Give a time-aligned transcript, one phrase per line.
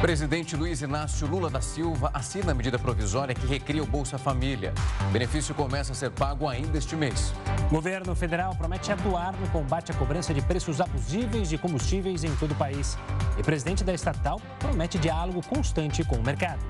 [0.00, 4.72] Presidente Luiz Inácio Lula da Silva assina a medida provisória que recria o Bolsa Família.
[5.06, 7.34] O benefício começa a ser pago ainda este mês.
[7.66, 12.34] O governo federal promete atuar no combate à cobrança de preços abusíveis de combustíveis em
[12.36, 12.96] todo o país.
[13.38, 16.60] E presidente da estatal promete diálogo constante com o mercado.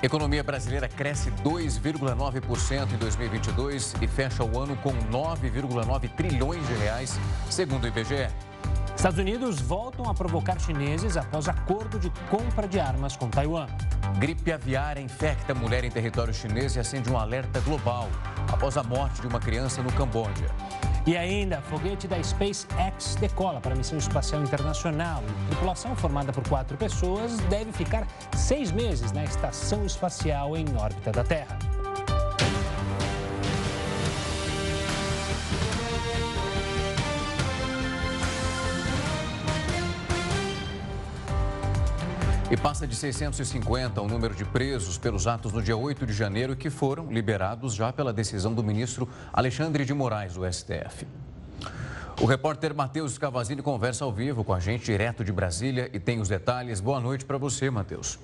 [0.00, 7.18] Economia brasileira cresce 2,9% em 2022 e fecha o ano com 9,9 trilhões de reais,
[7.50, 8.28] segundo o IBGE.
[8.98, 13.68] Estados Unidos voltam a provocar chineses após acordo de compra de armas com Taiwan.
[14.18, 18.08] Gripe aviária infecta mulher em território chinês e acende um alerta global
[18.52, 20.50] após a morte de uma criança no Camboja.
[21.06, 25.22] E ainda, foguete da SpaceX decola para a missão espacial internacional.
[25.22, 28.04] A tripulação, formada por quatro pessoas, deve ficar
[28.36, 31.56] seis meses na estação espacial em órbita da Terra.
[42.50, 46.56] E passa de 650 o número de presos pelos atos no dia 8 de janeiro
[46.56, 51.06] que foram liberados já pela decisão do ministro Alexandre de Moraes, do STF.
[52.18, 56.20] O repórter Matheus Cavazini conversa ao vivo com a gente direto de Brasília e tem
[56.20, 56.80] os detalhes.
[56.80, 58.18] Boa noite para você, Matheus.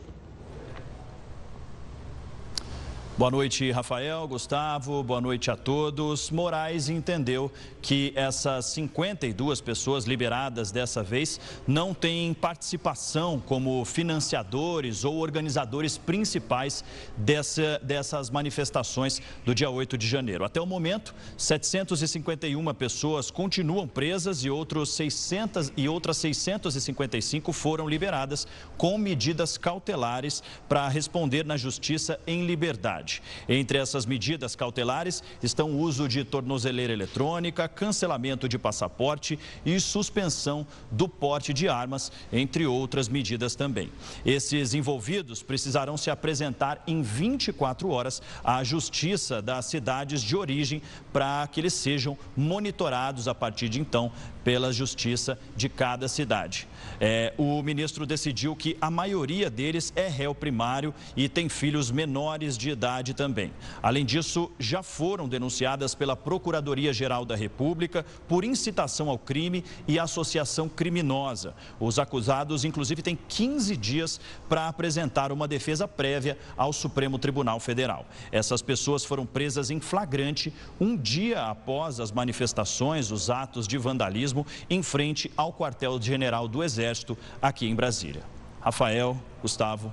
[3.16, 6.32] Boa noite, Rafael, Gustavo, boa noite a todos.
[6.32, 7.48] Moraes entendeu
[7.80, 16.82] que essas 52 pessoas liberadas dessa vez não têm participação como financiadores ou organizadores principais
[17.16, 20.44] dessa, dessas manifestações do dia 8 de janeiro.
[20.44, 28.44] Até o momento, 751 pessoas continuam presas e, outros 600, e outras 655 foram liberadas
[28.76, 33.03] com medidas cautelares para responder na justiça em liberdade.
[33.48, 40.66] Entre essas medidas cautelares estão o uso de tornozeleira eletrônica, cancelamento de passaporte e suspensão
[40.90, 43.90] do porte de armas, entre outras medidas também.
[44.24, 50.82] Esses envolvidos precisarão se apresentar em 24 horas à Justiça das cidades de origem
[51.12, 54.10] para que eles sejam monitorados a partir de então
[54.44, 56.68] pela Justiça de cada cidade.
[57.00, 62.56] É, o ministro decidiu que a maioria deles é réu primário e tem filhos menores
[62.56, 63.52] de idade também.
[63.82, 70.68] Além disso, já foram denunciadas pela Procuradoria-Geral da República por incitação ao crime e associação
[70.68, 71.54] criminosa.
[71.80, 78.06] Os acusados, inclusive, têm 15 dias para apresentar uma defesa prévia ao Supremo Tribunal Federal.
[78.30, 84.33] Essas pessoas foram presas em flagrante um dia após as manifestações, os atos de vandalismo
[84.70, 88.22] em frente ao quartel-general do Exército aqui em Brasília.
[88.60, 89.92] Rafael, Gustavo.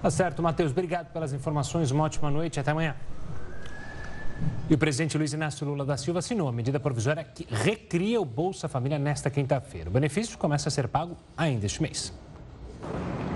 [0.00, 0.70] Tá certo, Matheus.
[0.70, 1.90] Obrigado pelas informações.
[1.90, 2.60] Uma ótima noite.
[2.60, 2.94] Até amanhã.
[4.68, 8.24] E o presidente Luiz Inácio Lula da Silva assinou a medida provisória que recria o
[8.24, 9.90] Bolsa Família nesta quinta-feira.
[9.90, 12.12] O benefício começa a ser pago ainda este mês.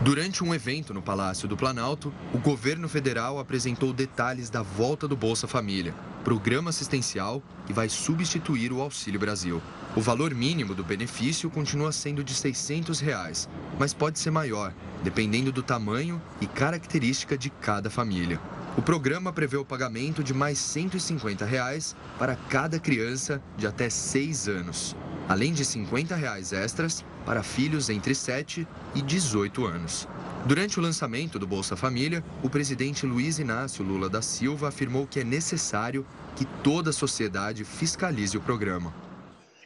[0.01, 5.17] Durante um evento no Palácio do Planalto, o governo federal apresentou detalhes da volta do
[5.17, 5.93] Bolsa Família,
[6.23, 9.61] programa assistencial que vai substituir o Auxílio Brasil.
[9.97, 13.49] O valor mínimo do benefício continua sendo de 600 reais,
[13.79, 14.73] mas pode ser maior,
[15.03, 18.41] dependendo do tamanho e característica de cada família.
[18.77, 24.47] O programa prevê o pagamento de mais 150 reais para cada criança de até 6
[24.47, 24.97] anos,
[25.29, 30.09] além de 50 reais extras para filhos entre 7 e 18 anos.
[30.47, 35.21] Durante o lançamento do Bolsa Família, o presidente Luiz Inácio Lula da Silva afirmou que
[35.21, 38.95] é necessário que toda a sociedade fiscalize o programa.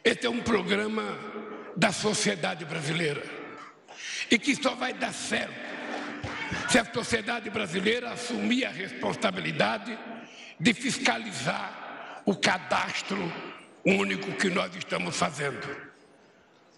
[0.03, 1.03] Este é um programa
[1.73, 3.23] da sociedade brasileira
[4.29, 5.55] e que só vai dar certo
[6.69, 9.97] se a sociedade brasileira assumir a responsabilidade
[10.59, 13.31] de fiscalizar o cadastro
[13.85, 15.92] único que nós estamos fazendo.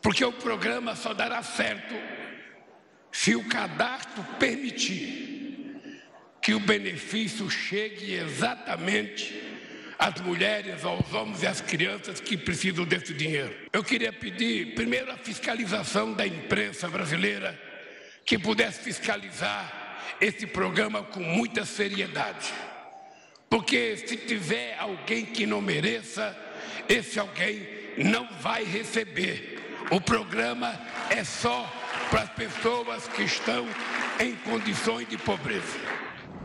[0.05, 1.95] Porque o programa só dará certo
[3.11, 5.81] se o cadastro permitir
[6.39, 9.33] que o benefício chegue exatamente
[9.97, 13.51] às mulheres, aos homens e às crianças que precisam desse dinheiro.
[13.73, 17.59] Eu queria pedir, primeiro, a fiscalização da imprensa brasileira,
[18.23, 22.53] que pudesse fiscalizar esse programa com muita seriedade.
[23.49, 26.37] Porque se tiver alguém que não mereça,
[26.87, 27.67] esse alguém
[27.97, 29.54] não vai receber
[29.91, 30.73] o programa
[31.09, 31.71] é só
[32.09, 33.67] para as pessoas que estão
[34.19, 35.77] em condições de pobreza.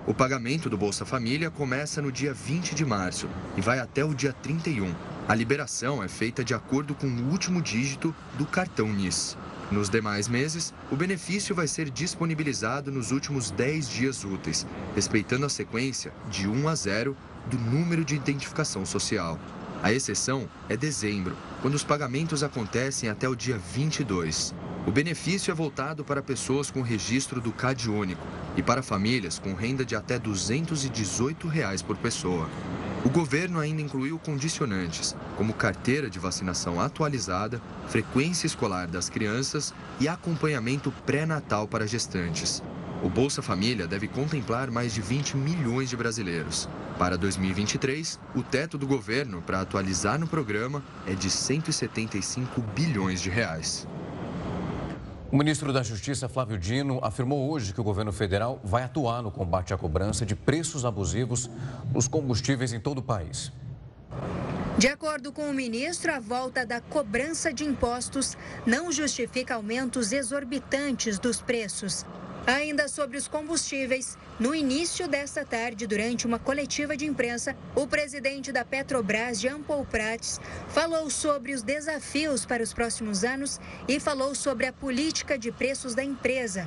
[0.06, 4.14] O pagamento do Bolsa Família começa no dia 20 de março e vai até o
[4.14, 4.94] dia 31.
[5.28, 9.36] A liberação é feita de acordo com o último dígito do cartão NIS.
[9.70, 15.48] Nos demais meses, o benefício vai ser disponibilizado nos últimos 10 dias úteis, respeitando a
[15.48, 17.16] sequência de 1 a 0
[17.46, 19.38] do número de identificação social.
[19.82, 24.54] A exceção é dezembro, quando os pagamentos acontecem até o dia 22.
[24.86, 28.26] O benefício é voltado para pessoas com registro do CAD único
[28.58, 32.46] e para famílias com renda de até 218 reais por pessoa.
[33.06, 40.06] O governo ainda incluiu condicionantes, como carteira de vacinação atualizada, frequência escolar das crianças e
[40.06, 42.62] acompanhamento pré-natal para gestantes.
[43.02, 46.68] O Bolsa Família deve contemplar mais de 20 milhões de brasileiros.
[47.00, 53.30] Para 2023, o teto do governo para atualizar no programa é de 175 bilhões de
[53.30, 53.88] reais.
[55.32, 59.30] O ministro da Justiça, Flávio Dino, afirmou hoje que o governo federal vai atuar no
[59.30, 61.48] combate à cobrança de preços abusivos
[61.90, 63.50] nos combustíveis em todo o país.
[64.76, 68.36] De acordo com o ministro, a volta da cobrança de impostos
[68.66, 72.04] não justifica aumentos exorbitantes dos preços.
[72.46, 78.50] Ainda sobre os combustíveis, no início desta tarde, durante uma coletiva de imprensa, o presidente
[78.50, 84.34] da Petrobras, Jean Paul Prats, falou sobre os desafios para os próximos anos e falou
[84.34, 86.66] sobre a política de preços da empresa.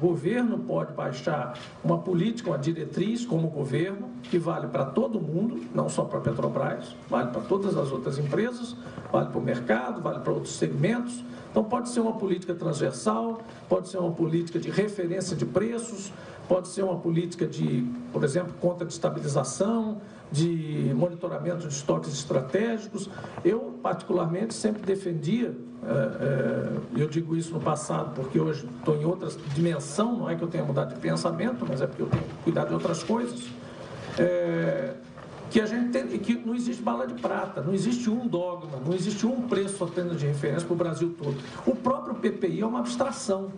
[0.00, 5.60] O governo pode baixar uma política, uma diretriz como governo, que vale para todo mundo,
[5.74, 8.76] não só para a Petrobras, vale para todas as outras empresas,
[9.10, 13.88] vale para o mercado, vale para outros segmentos então, pode ser uma política transversal, pode
[13.88, 16.12] ser uma política de referência de preços,
[16.48, 20.00] pode ser uma política de, por exemplo, conta de estabilização,
[20.30, 23.08] de monitoramento de estoques estratégicos.
[23.44, 29.04] Eu, particularmente, sempre defendia, é, é, eu digo isso no passado porque hoje estou em
[29.04, 32.22] outra dimensão, não é que eu tenha mudado de pensamento, mas é porque eu tenho
[32.22, 33.46] que cuidar de outras coisas.
[34.18, 34.94] É,
[35.50, 38.94] que a gente tem, que não existe bala de prata, não existe um dogma, não
[38.94, 41.36] existe um preço apenas de referência para o Brasil todo.
[41.66, 43.50] O próprio PPI é uma abstração.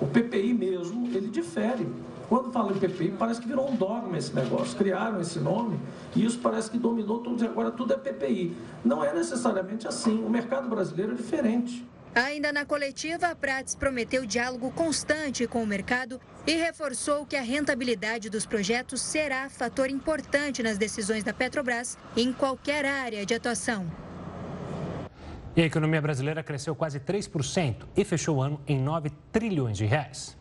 [0.00, 1.86] O PPI mesmo, ele difere.
[2.28, 4.78] Quando fala em PPI, parece que virou um dogma esse negócio.
[4.78, 5.80] Criaram esse nome
[6.14, 8.56] e isso parece que dominou tudo e agora tudo é PPI.
[8.84, 10.22] Não é necessariamente assim.
[10.24, 11.84] O mercado brasileiro é diferente.
[12.14, 17.42] Ainda na coletiva, a Prates prometeu diálogo constante com o mercado e reforçou que a
[17.42, 23.86] rentabilidade dos projetos será fator importante nas decisões da Petrobras em qualquer área de atuação.
[25.54, 29.84] E a economia brasileira cresceu quase 3% e fechou o ano em 9 trilhões de
[29.84, 30.39] reais.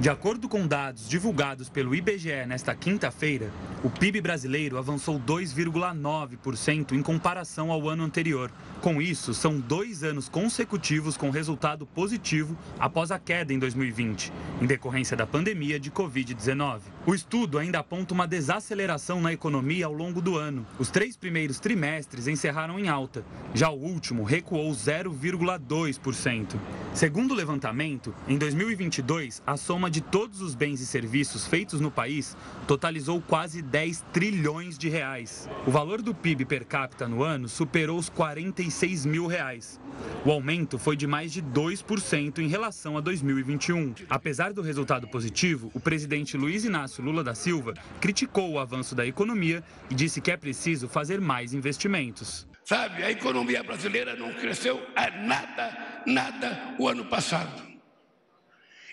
[0.00, 3.50] De acordo com dados divulgados pelo IBGE nesta quinta-feira,
[3.82, 8.50] o PIB brasileiro avançou 2,9% em comparação ao ano anterior.
[8.80, 14.66] Com isso, são dois anos consecutivos com resultado positivo após a queda em 2020, em
[14.66, 16.93] decorrência da pandemia de Covid-19.
[17.06, 20.66] O estudo ainda aponta uma desaceleração na economia ao longo do ano.
[20.78, 23.22] Os três primeiros trimestres encerraram em alta,
[23.52, 26.56] já o último recuou 0,2%.
[26.94, 31.90] Segundo o levantamento, em 2022, a soma de todos os bens e serviços feitos no
[31.90, 32.34] país
[32.66, 35.46] totalizou quase 10 trilhões de reais.
[35.66, 39.78] O valor do PIB per capita no ano superou os 46 mil reais.
[40.24, 43.94] O aumento foi de mais de 2% em relação a 2021.
[44.08, 49.06] Apesar do resultado positivo, o presidente Luiz Inácio Lula da Silva criticou o avanço da
[49.06, 52.46] economia e disse que é preciso fazer mais investimentos.
[52.64, 57.62] Sabe, a economia brasileira não cresceu a nada, nada o ano passado.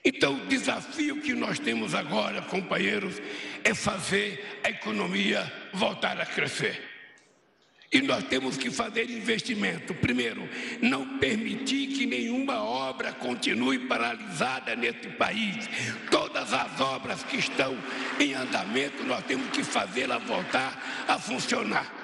[0.04, 3.22] Então, o desafio que nós temos agora, companheiros,
[3.64, 6.91] é fazer a economia voltar a crescer.
[7.94, 9.94] E nós temos que fazer investimento.
[9.94, 10.48] Primeiro,
[10.82, 15.70] não permitir que nenhuma obra continue paralisada nesse país.
[16.10, 17.78] Todas as obras que estão
[18.18, 22.01] em andamento, nós temos que fazê-la voltar a funcionar.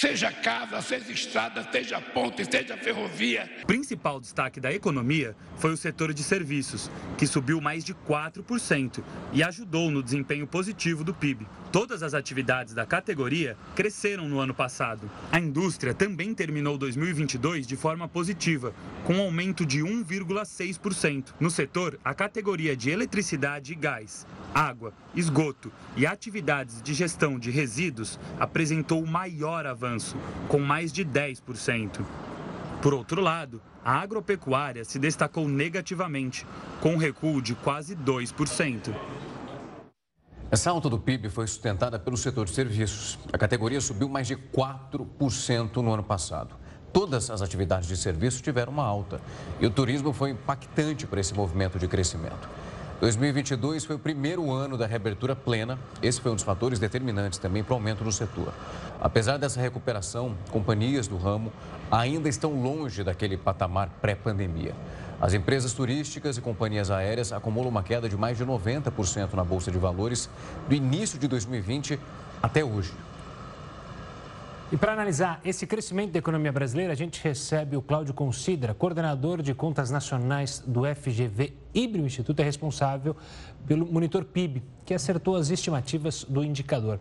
[0.00, 3.46] Seja casa, seja estrada, seja ponte, seja ferrovia.
[3.66, 9.42] Principal destaque da economia foi o setor de serviços, que subiu mais de 4% e
[9.42, 11.46] ajudou no desempenho positivo do PIB.
[11.70, 15.08] Todas as atividades da categoria cresceram no ano passado.
[15.30, 18.72] A indústria também terminou 2022 de forma positiva,
[19.04, 21.34] com um aumento de 1,6%.
[21.38, 27.50] No setor, a categoria de eletricidade e gás, água, esgoto e atividades de gestão de
[27.50, 29.89] resíduos apresentou o maior avanço,
[30.48, 32.04] com mais de 10%.
[32.82, 36.46] Por outro lado, a agropecuária se destacou negativamente,
[36.80, 38.94] com um recuo de quase 2%.
[40.50, 43.18] Essa alta do PIB foi sustentada pelo setor de serviços.
[43.32, 46.56] A categoria subiu mais de 4% no ano passado.
[46.92, 49.20] Todas as atividades de serviço tiveram uma alta
[49.60, 52.48] e o turismo foi impactante para esse movimento de crescimento.
[53.00, 55.78] 2022 foi o primeiro ano da reabertura plena.
[56.02, 58.52] Esse foi um dos fatores determinantes também para o aumento do setor.
[59.00, 61.50] Apesar dessa recuperação, companhias do ramo
[61.90, 64.74] ainda estão longe daquele patamar pré-pandemia.
[65.18, 69.70] As empresas turísticas e companhias aéreas acumulam uma queda de mais de 90% na Bolsa
[69.70, 70.28] de Valores
[70.68, 71.98] do início de 2020
[72.42, 72.92] até hoje.
[74.72, 79.42] E para analisar esse crescimento da economia brasileira, a gente recebe o Cláudio Considera, coordenador
[79.42, 83.16] de contas nacionais do FGV Ibrio Instituto, é responsável
[83.66, 87.00] pelo monitor PIB, que acertou as estimativas do indicador.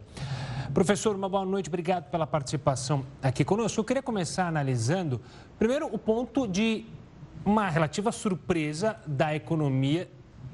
[0.74, 3.80] Professor, uma boa noite, obrigado pela participação aqui conosco.
[3.80, 5.22] Eu queria começar analisando,
[5.60, 6.88] primeiro, o ponto de
[7.46, 10.10] uma relativa surpresa da economia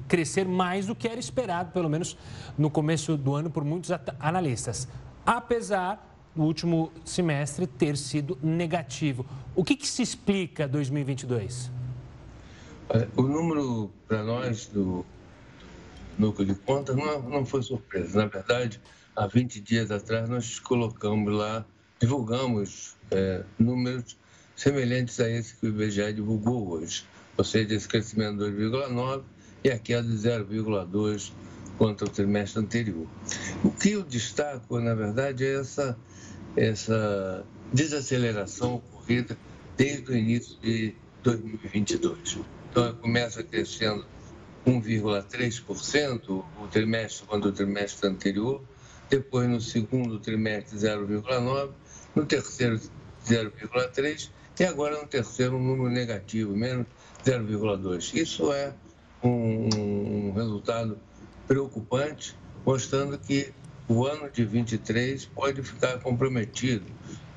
[0.06, 2.14] crescer mais do que era esperado, pelo menos
[2.58, 4.86] no começo do ano, por muitos analistas.
[5.24, 9.26] Apesar no último semestre ter sido negativo.
[9.54, 11.70] O que, que se explica 2022?
[13.16, 15.04] O número para nós do
[16.18, 18.18] núcleo de contas não, não foi surpresa.
[18.18, 18.80] Na verdade,
[19.14, 21.64] há 20 dias atrás nós colocamos lá,
[22.00, 24.16] divulgamos é, números
[24.54, 27.04] semelhantes a esse que o IBGE divulgou hoje,
[27.36, 29.22] ou seja, esse crescimento de 2,9
[29.64, 31.32] e a queda de 0,2
[31.76, 33.06] contra o trimestre anterior.
[33.62, 35.96] O que eu destaco, na verdade, é essa
[36.56, 39.36] essa desaceleração ocorrida
[39.76, 42.38] desde o início de 2022.
[42.70, 44.04] Então, começa crescendo
[44.66, 48.62] 1,3% o trimestre quando o trimestre anterior,
[49.08, 51.70] depois no segundo trimestre 0,9%,
[52.14, 52.80] no terceiro
[53.24, 56.86] 0,3% e agora no terceiro um número negativo, menos
[57.24, 58.14] 0,2%.
[58.14, 58.72] Isso é
[59.22, 60.98] um, um resultado
[61.46, 63.52] preocupante, mostrando que
[63.88, 66.86] o ano de 23 pode ficar comprometido.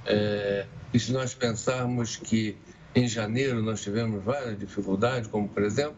[0.05, 2.57] É, e se nós pensarmos que
[2.95, 5.95] em janeiro nós tivemos várias dificuldades, como por exemplo,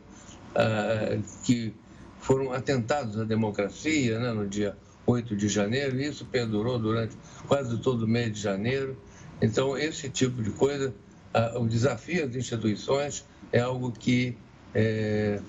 [0.55, 1.73] ah, que
[2.19, 7.15] foram atentados à democracia né, no dia 8 de janeiro, e isso perdurou durante
[7.47, 8.97] quase todo o mês de janeiro.
[9.41, 10.93] Então, esse tipo de coisa,
[11.33, 14.37] ah, o desafio das instituições é algo que
[14.75, 15.39] é,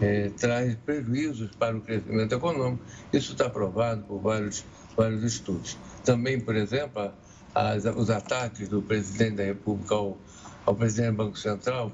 [0.00, 2.82] é, traz prejuízos para o crescimento econômico.
[3.12, 4.64] Isso está provado por vários,
[4.96, 5.76] vários estudos.
[6.04, 7.12] Também, por exemplo,
[7.54, 10.18] as, os ataques do presidente da República ao,
[10.64, 11.92] ao presidente do Banco Central,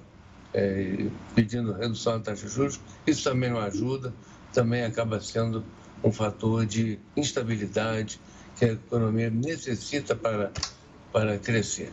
[0.52, 4.12] é, pedindo redução da taxa de juros, isso também não ajuda,
[4.52, 5.64] também acaba sendo
[6.02, 8.20] um fator de instabilidade
[8.56, 10.52] que a economia necessita para,
[11.12, 11.92] para crescer.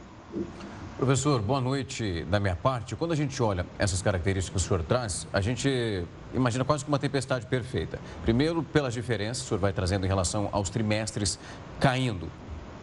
[1.02, 2.96] Professor, boa noite da minha parte.
[2.96, 6.92] Quando a gente olha essas características que o senhor traz, a gente imagina quase que
[6.92, 8.00] uma tempestade perfeita.
[8.22, 11.40] Primeiro, pelas diferenças que o senhor vai trazendo em relação aos trimestres
[11.80, 12.30] caindo,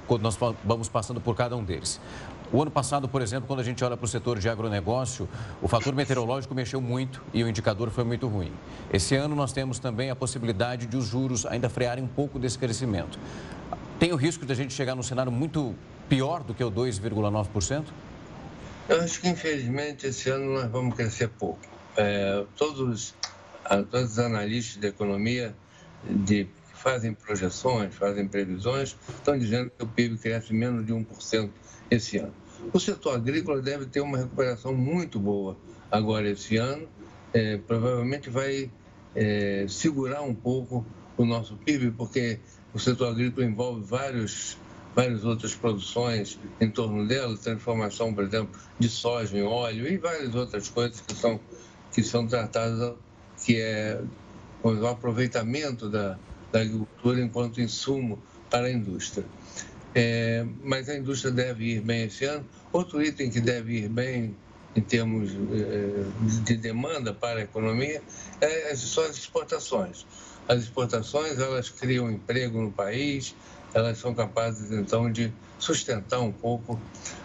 [0.08, 2.00] quando nós vamos passando por cada um deles.
[2.52, 5.28] O ano passado, por exemplo, quando a gente olha para o setor de agronegócio,
[5.62, 8.50] o fator meteorológico mexeu muito e o indicador foi muito ruim.
[8.92, 12.58] Esse ano nós temos também a possibilidade de os juros ainda frearem um pouco desse
[12.58, 13.16] crescimento.
[14.00, 15.72] Tem o risco de a gente chegar num cenário muito
[16.08, 17.84] pior do que o 2,9%?
[18.88, 21.60] Eu acho que, infelizmente, esse ano nós vamos crescer pouco.
[21.94, 23.14] É, todos,
[23.90, 25.54] todos os analistas de economia
[26.02, 31.50] de, que fazem projeções, fazem previsões, estão dizendo que o PIB cresce menos de 1%
[31.90, 32.32] esse ano.
[32.72, 35.54] O setor agrícola deve ter uma recuperação muito boa
[35.90, 36.88] agora esse ano.
[37.34, 38.70] É, provavelmente vai
[39.14, 40.86] é, segurar um pouco
[41.18, 42.40] o nosso PIB, porque
[42.72, 44.56] o setor agrícola envolve vários
[44.94, 50.34] várias outras produções em torno dela, transformação, por exemplo, de soja em óleo e várias
[50.34, 51.40] outras coisas que são,
[51.92, 52.94] que são tratadas,
[53.44, 54.00] que é
[54.62, 56.18] o aproveitamento da,
[56.52, 59.24] da agricultura enquanto insumo para a indústria.
[59.94, 62.44] É, mas a indústria deve ir bem esse ano.
[62.72, 64.36] Outro item que deve ir bem
[64.76, 68.02] em termos é, de demanda para a economia
[68.40, 70.06] é, são as exportações.
[70.46, 73.34] As exportações elas criam emprego no país,
[73.78, 76.80] elas são capazes então de sustentar um pouco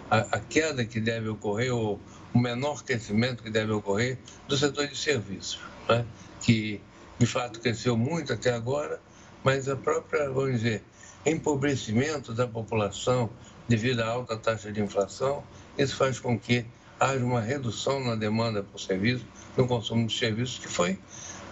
[0.09, 1.99] a, a queda que deve ocorrer ou
[2.33, 4.17] o menor crescimento que deve ocorrer
[4.47, 6.05] do setor de serviços, né?
[6.41, 6.79] que
[7.17, 8.99] de fato cresceu muito até agora,
[9.43, 10.83] mas a própria, vamos dizer,
[11.25, 13.29] empobrecimento da população
[13.67, 15.43] devido à alta taxa de inflação,
[15.77, 16.65] isso faz com que
[16.99, 20.99] haja uma redução na demanda por serviço, no consumo de serviços, que foi,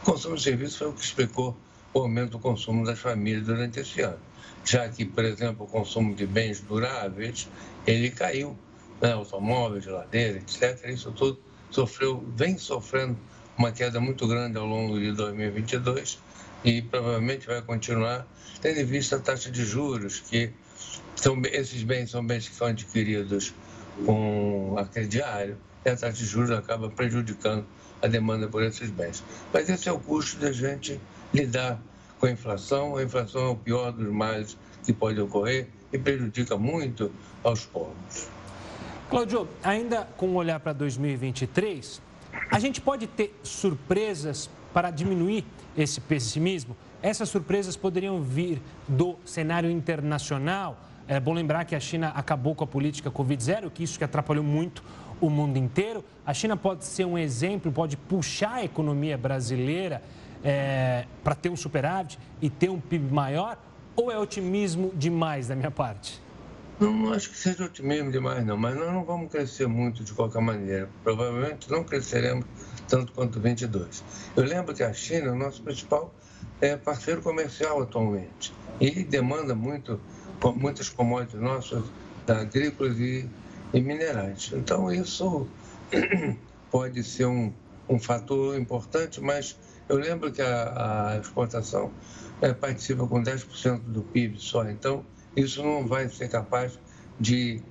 [0.01, 1.55] o consumo de serviços foi o que explicou
[1.93, 4.30] o aumento do consumo das famílias durante esse ano
[4.63, 7.47] já que, por exemplo, o consumo de bens duráveis,
[7.85, 8.57] ele caiu,
[9.01, 9.13] né?
[9.13, 10.87] automóveis, geladeira, etc.
[10.89, 11.39] Isso tudo
[11.69, 13.17] sofreu, vem sofrendo
[13.57, 16.19] uma queda muito grande ao longo de 2022
[16.63, 18.27] e provavelmente vai continuar,
[18.61, 20.51] tendo em vista a taxa de juros, que
[21.15, 23.53] são, esses bens são bens que são adquiridos
[24.05, 27.65] com crediário e a taxa de juros acaba prejudicando
[28.01, 29.23] a demanda por esses bens.
[29.53, 30.99] Mas esse é o custo da gente
[31.33, 31.81] lidar
[32.21, 32.95] com a inflação.
[32.95, 37.11] A inflação é o pior dos males que pode ocorrer e prejudica muito
[37.43, 38.29] aos povos.
[39.09, 42.01] Claudio, ainda com um olhar para 2023,
[42.49, 45.43] a gente pode ter surpresas para diminuir
[45.75, 46.77] esse pessimismo?
[47.01, 52.63] Essas surpresas poderiam vir do cenário internacional, É bom lembrar que a China acabou com
[52.63, 54.81] a política Covid-0, que isso que atrapalhou muito
[55.19, 56.05] o mundo inteiro.
[56.25, 60.01] A China pode ser um exemplo, pode puxar a economia brasileira
[60.43, 63.57] é, para ter um superávit e ter um PIB maior?
[63.95, 66.21] Ou é otimismo demais da minha parte?
[66.79, 68.57] Não, acho que seja otimismo demais, não.
[68.57, 70.89] Mas nós não vamos crescer muito de qualquer maneira.
[71.03, 72.45] Provavelmente não cresceremos
[72.87, 74.03] tanto quanto 22.
[74.35, 76.11] Eu lembro que a China é o nosso principal
[76.59, 79.99] é, parceiro comercial atualmente e demanda muito,
[80.55, 81.83] muitas commodities nossas,
[82.27, 83.29] agrícolas e,
[83.73, 84.51] e minerais.
[84.53, 85.47] Então, isso
[86.71, 87.53] pode ser um,
[87.87, 89.55] um fator importante, mas
[89.91, 91.91] eu lembro que a, a exportação
[92.41, 95.05] é, participa com 10% do PIB só, então
[95.35, 96.79] isso não vai ser capaz
[97.19, 97.61] de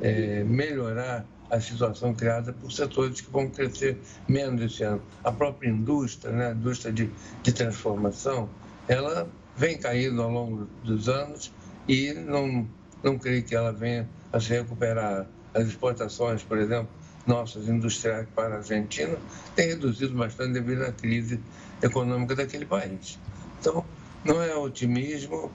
[0.00, 5.02] é, melhorar a situação criada por setores que vão crescer menos esse ano.
[5.24, 7.10] A própria indústria, né, a indústria de,
[7.42, 8.48] de transformação,
[8.86, 11.52] ela vem caindo ao longo dos anos
[11.88, 12.68] e não,
[13.02, 15.26] não creio que ela venha a se recuperar.
[15.52, 16.88] As exportações, por exemplo,
[17.26, 19.16] nossas industriais para a Argentina
[19.54, 21.40] têm reduzido bastante devido à crise
[21.82, 23.18] econômica daquele país.
[23.60, 23.84] Então,
[24.24, 25.50] não é otimismo,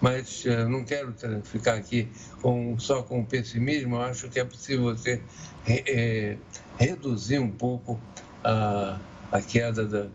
[0.00, 1.14] mas uh, não quero
[1.44, 2.08] ficar aqui
[2.42, 3.96] com, só com pessimismo.
[3.96, 5.20] Eu acho que é possível você
[5.66, 6.36] é,
[6.78, 8.00] reduzir um pouco
[8.42, 8.98] a,
[9.32, 10.06] a queda da,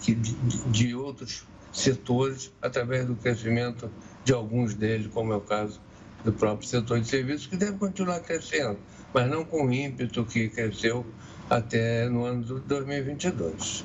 [0.00, 3.90] de, de outros setores através do crescimento
[4.24, 5.80] de alguns deles, como é o caso
[6.24, 8.78] do próprio setor de serviços, que deve continuar crescendo,
[9.14, 11.06] mas não com o ímpeto que cresceu
[11.48, 13.84] até no ano de 2022.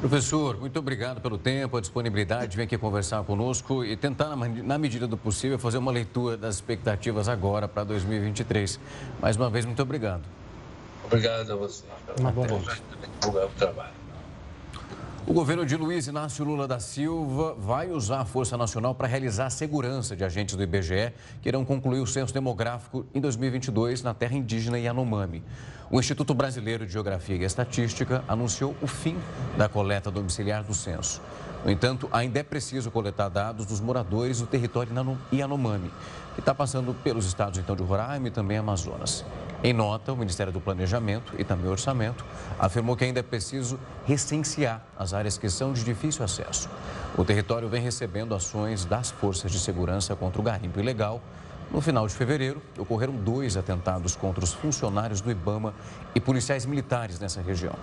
[0.00, 5.06] Professor, muito obrigado pelo tempo, a disponibilidade, vem aqui conversar conosco e tentar, na medida
[5.06, 8.80] do possível, fazer uma leitura das expectativas agora para 2023.
[9.20, 10.22] Mais uma vez, muito obrigado.
[11.04, 11.84] Obrigado a você.
[12.18, 12.82] Uma boa noite.
[13.26, 13.99] O trabalho.
[15.26, 19.46] O governo de Luiz Inácio Lula da Silva vai usar a Força Nacional para realizar
[19.46, 21.12] a segurança de agentes do IBGE
[21.42, 25.44] que irão concluir o censo demográfico em 2022 na terra indígena Yanomami.
[25.90, 29.16] O Instituto Brasileiro de Geografia e Estatística anunciou o fim
[29.58, 31.20] da coleta domiciliar do censo.
[31.64, 34.92] No entanto, ainda é preciso coletar dados dos moradores do território
[35.30, 35.92] Yanomami,
[36.34, 39.24] que está passando pelos estados então de Roraima e também Amazonas.
[39.62, 42.24] Em nota, o Ministério do Planejamento e também Orçamento
[42.58, 46.68] afirmou que ainda é preciso recensear as áreas que são de difícil acesso.
[47.16, 51.20] O território vem recebendo ações das forças de segurança contra o garimpo ilegal
[51.70, 55.72] no final de fevereiro, ocorreram dois atentados contra os funcionários do Ibama
[56.14, 57.74] e policiais militares nessa região.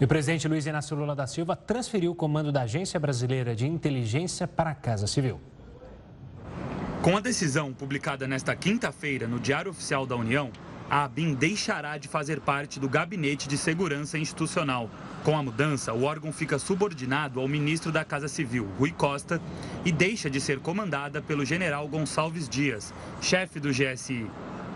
[0.00, 3.66] E o presidente Luiz Inácio Lula da Silva transferiu o comando da Agência Brasileira de
[3.66, 5.40] Inteligência para a Casa Civil.
[7.04, 10.50] Com a decisão publicada nesta quinta-feira no Diário Oficial da União,
[10.88, 14.88] a ABIN deixará de fazer parte do Gabinete de Segurança Institucional.
[15.22, 19.38] Com a mudança, o órgão fica subordinado ao ministro da Casa Civil, Rui Costa,
[19.84, 24.26] e deixa de ser comandada pelo general Gonçalves Dias, chefe do GSI.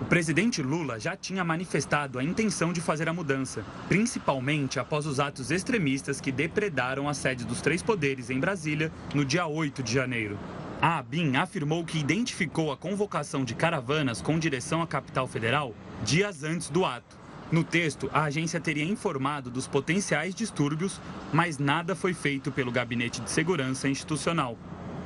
[0.03, 5.19] O presidente Lula já tinha manifestado a intenção de fazer a mudança, principalmente após os
[5.19, 9.95] atos extremistas que depredaram a sede dos três poderes em Brasília no dia 8 de
[9.95, 10.39] janeiro.
[10.81, 16.45] A ABIN afirmou que identificou a convocação de caravanas com direção à capital federal dias
[16.45, 17.19] antes do ato.
[17.51, 21.01] No texto, a agência teria informado dos potenciais distúrbios,
[21.33, 24.57] mas nada foi feito pelo Gabinete de Segurança Institucional.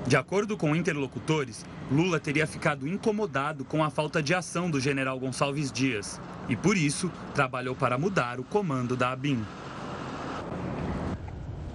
[0.07, 5.19] De acordo com interlocutores, Lula teria ficado incomodado com a falta de ação do general
[5.19, 9.43] Gonçalves Dias e, por isso, trabalhou para mudar o comando da ABIN.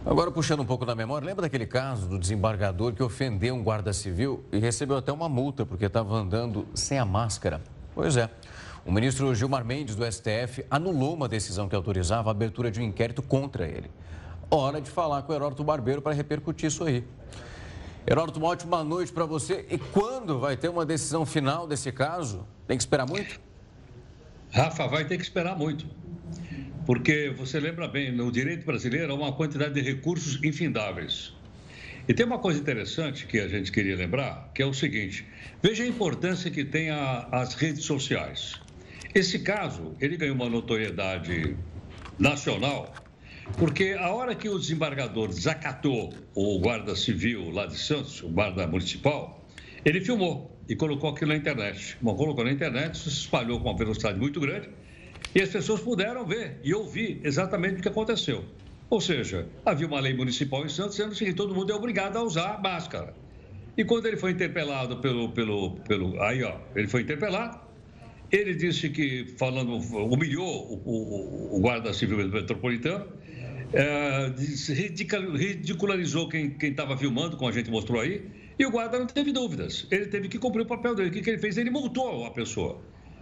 [0.09, 3.91] Agora, puxando um pouco da memória, lembra daquele caso do desembargador que ofendeu um guarda
[3.91, 7.61] civil e recebeu até uma multa porque estava andando sem a máscara?
[7.93, 8.29] Pois é.
[8.85, 12.83] O ministro Gilmar Mendes, do STF, anulou uma decisão que autorizava a abertura de um
[12.83, 13.91] inquérito contra ele.
[14.49, 17.03] Hora de falar com o Heródoto Barbeiro para repercutir isso aí.
[18.07, 19.65] Heródoto, uma ótima noite para você.
[19.69, 22.47] E quando vai ter uma decisão final desse caso?
[22.65, 23.41] Tem que esperar muito?
[24.53, 25.85] Rafa, vai ter que esperar muito.
[26.87, 31.33] Porque você lembra bem, no direito brasileiro há uma quantidade de recursos infindáveis.
[32.07, 35.27] E tem uma coisa interessante que a gente queria lembrar, que é o seguinte:
[35.61, 38.53] veja a importância que tem a, as redes sociais.
[39.13, 41.57] Esse caso, ele ganhou uma notoriedade
[42.17, 42.93] nacional,
[43.57, 48.65] porque a hora que o desembargador desacatou o guarda civil lá de Santos, o guarda
[48.65, 49.45] municipal,
[49.83, 51.97] ele filmou e colocou aquilo na internet.
[51.99, 54.69] Bom, colocou na internet, se espalhou com uma velocidade muito grande
[55.37, 58.43] e as pessoas puderam ver e ouvir exatamente o que aconteceu.
[58.89, 62.23] Ou seja, havia uma lei municipal em Santos dizendo que todo mundo é obrigado a
[62.23, 63.13] usar máscara.
[63.77, 65.29] E quando ele foi interpelado pelo.
[65.29, 67.59] pelo, pelo aí, ó, ele foi interpelado,
[68.31, 69.75] ele disse que, falando,
[70.11, 73.05] humilhou o, o, o guarda civil metropolitano,
[73.73, 74.33] é,
[75.35, 78.25] ridicularizou quem estava filmando, como a gente mostrou aí,
[78.57, 79.85] E o guarda não teve dúvidas.
[79.91, 81.09] Ele teve que cumprir o papel dele.
[81.09, 81.59] O que, que ele fez?
[81.59, 82.81] Ele multou a pessoa.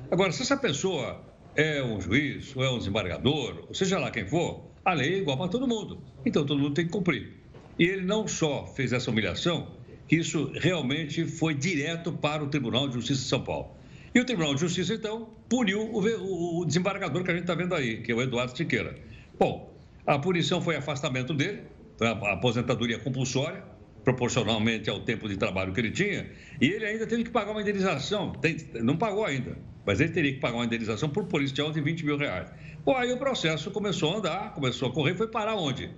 [0.09, 4.27] Agora, se essa pessoa é um juiz, ou é um desembargador, ou seja lá quem
[4.27, 6.01] for, a lei é igual para todo mundo.
[6.25, 7.33] Então todo mundo tem que cumprir.
[7.79, 9.71] E ele não só fez essa humilhação,
[10.07, 13.75] que isso realmente foi direto para o Tribunal de Justiça de São Paulo.
[14.13, 17.73] E o Tribunal de Justiça, então, puniu o, o desembargador que a gente está vendo
[17.73, 18.95] aí, que é o Eduardo Siqueira.
[19.37, 19.73] Bom,
[20.05, 21.63] a punição foi afastamento dele,
[21.99, 23.63] a aposentadoria compulsória,
[24.03, 26.29] proporcionalmente ao tempo de trabalho que ele tinha,
[26.61, 30.33] e ele ainda teve que pagar uma indenização, tem, não pagou ainda, mas ele teria
[30.33, 32.49] que pagar uma indenização por policial de 20 mil reais.
[32.83, 35.89] Bom, aí o processo começou a andar, começou a correr, foi parar onde?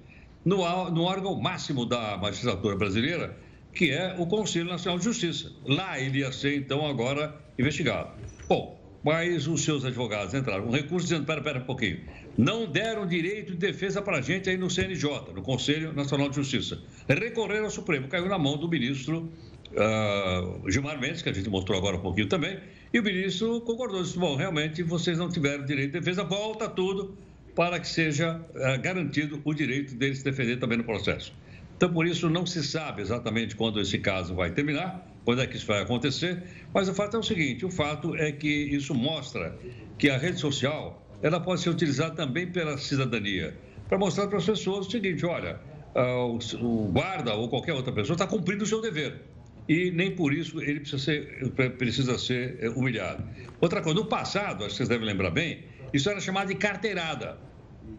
[0.43, 0.57] No,
[0.89, 3.37] no órgão máximo da magistratura brasileira,
[3.73, 5.51] que é o Conselho Nacional de Justiça.
[5.65, 8.11] Lá ele ia ser, então, agora investigado.
[8.47, 12.01] Bom, mas os seus advogados entraram com um recurso dizendo: pera, pera um pouquinho,
[12.37, 16.35] não deram direito de defesa para a gente aí no CNJ, no Conselho Nacional de
[16.35, 16.81] Justiça.
[17.07, 19.31] Recorreram ao Supremo, caiu na mão do ministro
[19.73, 22.59] uh, Gilmar Mendes, que a gente mostrou agora um pouquinho também,
[22.93, 27.17] e o ministro concordou, disse, bom, realmente vocês não tiveram direito de defesa, volta tudo
[27.55, 31.33] para que seja uh, garantido o direito deles se defender também no processo.
[31.75, 35.57] Então, por isso, não se sabe exatamente quando esse caso vai terminar, quando é que
[35.57, 36.41] isso vai acontecer,
[36.73, 39.55] mas o fato é o seguinte, o fato é que isso mostra
[39.97, 43.55] que a rede social ela pode ser utilizada também pela cidadania,
[43.87, 45.59] para mostrar para as pessoas o seguinte: olha,
[45.95, 49.21] ah, o guarda ou qualquer outra pessoa está cumprindo o seu dever.
[49.67, 53.23] E nem por isso ele precisa ser, precisa ser eh, humilhado.
[53.59, 57.37] Outra coisa, no passado, acho que vocês devem lembrar bem, isso era chamado de carteirada.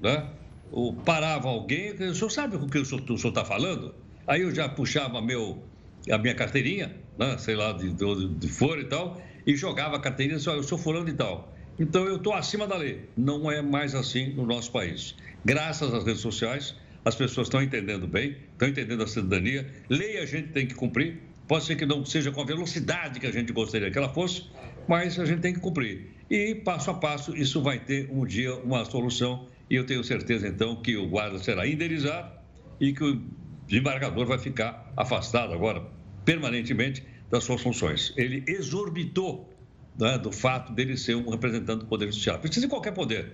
[0.00, 0.30] Né?
[0.70, 3.94] O, parava alguém, o senhor sabe o que o senhor está falando?
[4.26, 5.62] Aí eu já puxava meu,
[6.10, 7.36] a minha carteirinha, né?
[7.38, 10.78] sei lá, de, de, de fora e tal, e jogava a carteirinha disse, eu sou
[10.78, 11.54] fulano e tal.
[11.78, 13.08] Então eu estou acima da lei.
[13.16, 15.14] Não é mais assim no nosso país.
[15.44, 19.66] Graças às redes sociais, as pessoas estão entendendo bem, estão entendendo a cidadania.
[19.88, 21.20] Lei a gente tem que cumprir.
[21.48, 24.44] Pode ser que não seja com a velocidade que a gente gostaria que ela fosse,
[24.86, 26.14] mas a gente tem que cumprir.
[26.30, 29.48] E passo a passo isso vai ter um dia uma solução.
[29.70, 32.30] E eu tenho certeza então que o guarda será indenizado
[32.78, 33.22] e que o
[33.66, 35.82] desembargador vai ficar afastado agora
[36.22, 38.12] permanentemente das suas funções.
[38.16, 39.50] Ele exorbitou
[39.98, 42.42] né, do fato dele ser um representante do Poder Judiciário.
[42.42, 43.32] Precisa de qualquer poder,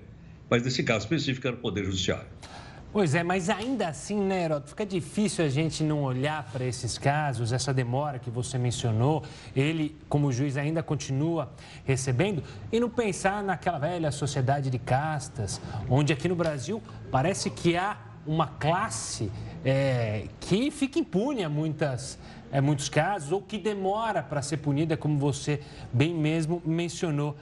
[0.49, 2.29] mas nesse caso específico era o Poder Judiciário.
[2.95, 6.97] Pois é, mas ainda assim, né, Heroto, fica difícil a gente não olhar para esses
[6.97, 9.25] casos, essa demora que você mencionou,
[9.57, 11.51] ele, como juiz, ainda continua
[11.85, 16.81] recebendo, e não pensar naquela velha sociedade de castas, onde aqui no Brasil
[17.11, 19.29] parece que há uma classe
[19.65, 22.17] é, que fica impune a muitas
[22.53, 25.61] é, muitos casos, ou que demora para ser punida, como você
[25.93, 27.37] bem mesmo mencionou.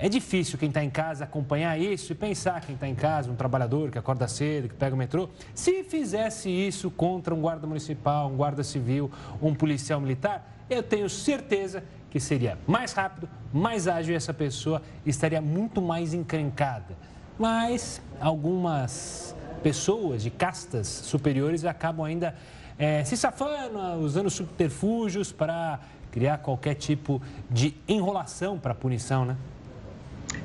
[0.00, 3.34] É difícil quem está em casa acompanhar isso e pensar quem está em casa, um
[3.34, 8.30] trabalhador que acorda cedo, que pega o metrô, se fizesse isso contra um guarda municipal,
[8.30, 9.10] um guarda civil,
[9.42, 14.80] um policial militar, eu tenho certeza que seria mais rápido, mais ágil e essa pessoa
[15.04, 16.96] estaria muito mais encrencada.
[17.36, 19.34] Mas algumas
[19.64, 22.36] pessoas de castas superiores acabam ainda
[22.78, 25.80] é, se safando, usando subterfúgios para
[26.12, 29.36] criar qualquer tipo de enrolação para punição, né?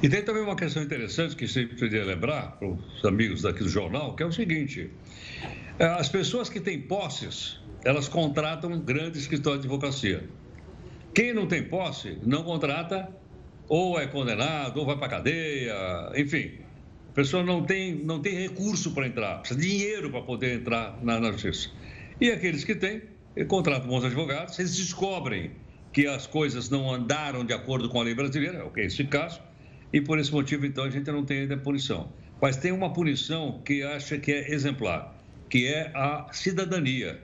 [0.01, 3.69] E tem também uma questão interessante que sempre queria lembrar para os amigos daqui do
[3.69, 4.89] jornal, que é o seguinte:
[5.79, 10.23] é, as pessoas que têm posses, elas contratam grandes escritórios de advocacia.
[11.13, 13.09] Quem não tem posse, não contrata,
[13.67, 16.51] ou é condenado, ou vai para cadeia, enfim.
[17.09, 20.97] A pessoa não tem, não tem recurso para entrar, precisa de dinheiro para poder entrar
[21.03, 21.69] na, na justiça.
[22.19, 23.03] E aqueles que têm,
[23.47, 25.51] contratam bons advogados, eles descobrem
[25.91, 29.39] que as coisas não andaram de acordo com a lei brasileira, é esse caso,
[29.93, 32.11] e por esse motivo, então, a gente não tem ainda punição.
[32.41, 35.15] Mas tem uma punição que acha que é exemplar,
[35.49, 37.21] que é a cidadania.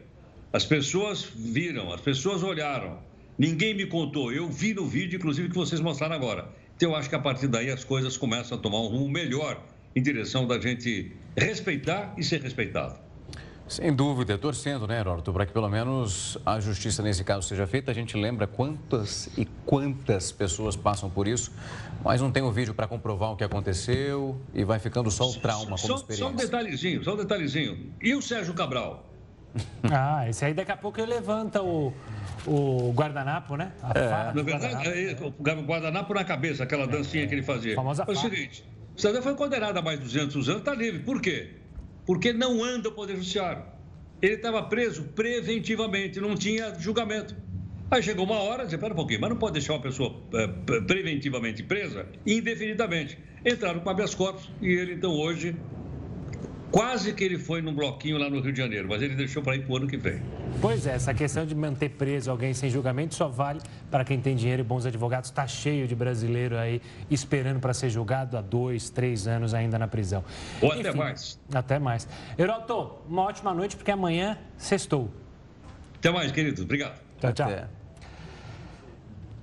[0.53, 2.99] As pessoas viram, as pessoas olharam,
[3.39, 6.47] ninguém me contou, eu vi no vídeo, inclusive, que vocês mostraram agora.
[6.75, 9.62] Então, eu acho que a partir daí as coisas começam a tomar um rumo melhor
[9.95, 13.09] em direção da gente respeitar e ser respeitado.
[13.69, 17.91] Sem dúvida, torcendo, né, Heródoto, para que pelo menos a justiça nesse caso seja feita.
[17.91, 21.51] A gente lembra quantas e quantas pessoas passam por isso,
[22.03, 25.36] mas não tem o vídeo para comprovar o que aconteceu e vai ficando só o
[25.36, 26.25] trauma como só, experiência.
[26.25, 27.93] Só um detalhezinho, só um detalhezinho.
[28.01, 29.05] E o Sérgio Cabral?
[29.84, 31.93] Ah, esse aí daqui a pouco ele levanta o,
[32.47, 33.71] o guardanapo, né?
[33.84, 34.34] A é.
[34.34, 37.73] Na verdade, é, o guardanapo na cabeça, aquela dancinha que ele fazia.
[37.73, 38.63] A famosa é o seguinte,
[38.95, 40.99] o Cidadão foi condenado a mais de 200 anos, está livre.
[41.01, 41.59] Por quê?
[42.10, 43.62] Porque não anda o Poder Judiciário.
[44.19, 47.36] Ele estava preso preventivamente, não tinha julgamento.
[47.91, 50.48] Aí chegou uma hora, disse, espera um pouquinho, mas não pode deixar uma pessoa é,
[50.88, 53.15] preventivamente presa indefinidamente.
[53.45, 55.56] Entraram com habeas corpus e ele, então, hoje
[56.71, 59.55] Quase que ele foi num bloquinho lá no Rio de Janeiro, mas ele deixou para
[59.55, 60.21] ir para o ano que vem.
[60.62, 64.36] Pois é, essa questão de manter preso alguém sem julgamento só vale para quem tem
[64.36, 65.29] dinheiro e bons advogados.
[65.29, 66.79] Está cheio de brasileiro aí
[67.10, 70.23] esperando para ser julgado há dois, três anos ainda na prisão.
[70.62, 71.39] Ou Enfim, até mais.
[71.51, 72.08] Até mais.
[72.38, 75.10] Heroto, uma ótima noite, porque amanhã sextou.
[75.95, 76.63] Até mais, queridos.
[76.63, 76.99] Obrigado.
[77.19, 77.47] Tchau, tchau.
[77.47, 77.79] Até.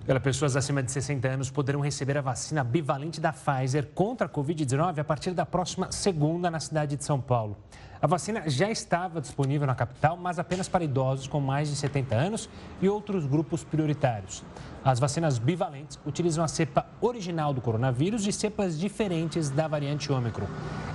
[0.07, 4.31] Pelas pessoas acima de 60 anos poderão receber a vacina bivalente da Pfizer contra a
[4.31, 7.57] Covid-19 a partir da próxima segunda na cidade de São Paulo.
[8.01, 12.15] A vacina já estava disponível na capital, mas apenas para idosos com mais de 70
[12.15, 12.49] anos
[12.81, 14.45] e outros grupos prioritários.
[14.85, 20.47] As vacinas bivalentes utilizam a cepa original do coronavírus e cepas diferentes da variante Ômicron.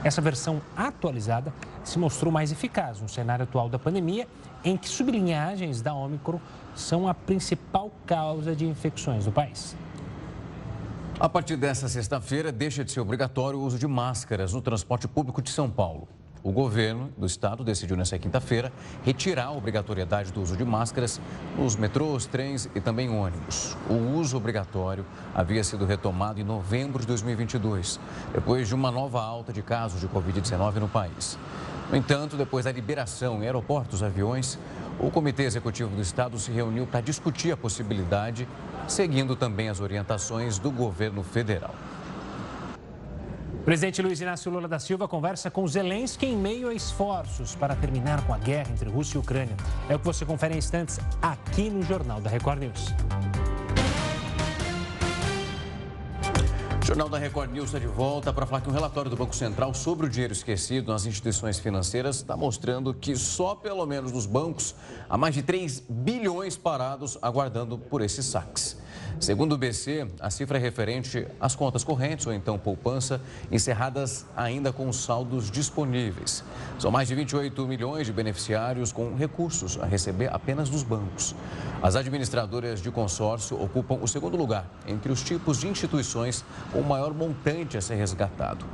[0.05, 4.25] Essa versão atualizada se mostrou mais eficaz no cenário atual da pandemia,
[4.63, 6.39] em que sublinhagens da Ômicron
[6.75, 9.75] são a principal causa de infecções no país.
[11.19, 15.41] A partir desta sexta-feira, deixa de ser obrigatório o uso de máscaras no transporte público
[15.41, 16.07] de São Paulo.
[16.43, 21.21] O governo do estado decidiu nesta quinta-feira retirar a obrigatoriedade do uso de máscaras
[21.55, 23.77] nos metrôs, trens e também ônibus.
[23.87, 25.05] O uso obrigatório
[25.35, 27.99] havia sido retomado em novembro de 2022,
[28.33, 31.37] depois de uma nova alta de casos de Covid-19 no país.
[31.91, 34.57] No entanto, depois da liberação em aeroportos e aviões,
[34.97, 38.47] o Comitê Executivo do Estado se reuniu para discutir a possibilidade,
[38.87, 41.75] seguindo também as orientações do governo federal.
[43.65, 48.25] Presidente Luiz Inácio Lula da Silva conversa com Zelensky em meio a esforços para terminar
[48.25, 49.55] com a guerra entre Rússia e Ucrânia.
[49.89, 52.87] É o que você confere em instantes aqui no Jornal da Record News.
[56.83, 59.71] Jornal da Record News está de volta para falar que um relatório do Banco Central
[59.71, 64.73] sobre o dinheiro esquecido nas instituições financeiras está mostrando que só pelo menos nos bancos
[65.07, 68.77] há mais de 3 bilhões parados aguardando por esses saques.
[69.21, 74.73] Segundo o BC, a cifra é referente às contas correntes ou então poupança encerradas ainda
[74.73, 76.43] com saldos disponíveis.
[76.79, 81.35] São mais de 28 milhões de beneficiários com recursos a receber apenas dos bancos.
[81.83, 87.13] As administradoras de consórcio ocupam o segundo lugar entre os tipos de instituições com maior
[87.13, 88.65] montante a ser resgatado.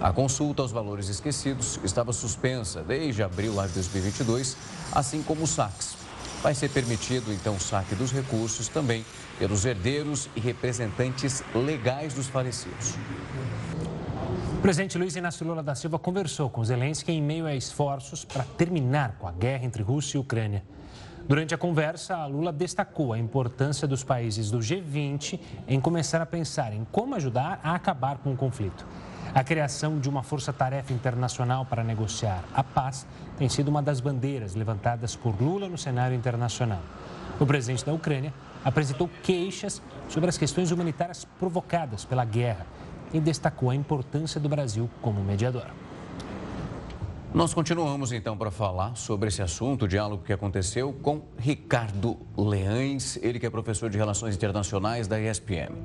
[0.00, 4.56] A consulta aos valores esquecidos estava suspensa desde abril de 2022,
[4.92, 6.05] assim como os saques.
[6.46, 9.04] Vai ser permitido, então, o saque dos recursos também
[9.36, 12.94] pelos herdeiros e representantes legais dos falecidos.
[14.56, 18.44] O presidente Luiz Inácio Lula da Silva conversou com Zelensky em meio a esforços para
[18.44, 20.62] terminar com a guerra entre Rússia e Ucrânia.
[21.26, 26.72] Durante a conversa, Lula destacou a importância dos países do G20 em começar a pensar
[26.72, 28.86] em como ajudar a acabar com o conflito.
[29.36, 34.54] A criação de uma força-tarefa internacional para negociar a paz tem sido uma das bandeiras
[34.54, 36.80] levantadas por Lula no cenário internacional.
[37.38, 38.32] O presidente da Ucrânia
[38.64, 42.66] apresentou queixas sobre as questões humanitárias provocadas pela guerra
[43.12, 45.66] e destacou a importância do Brasil como mediador.
[47.34, 53.18] Nós continuamos então para falar sobre esse assunto, o diálogo que aconteceu com Ricardo Leães,
[53.20, 55.76] ele que é professor de Relações Internacionais da ESPM.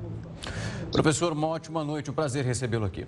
[0.90, 3.06] Professor, uma ótima noite, um prazer recebê-lo aqui.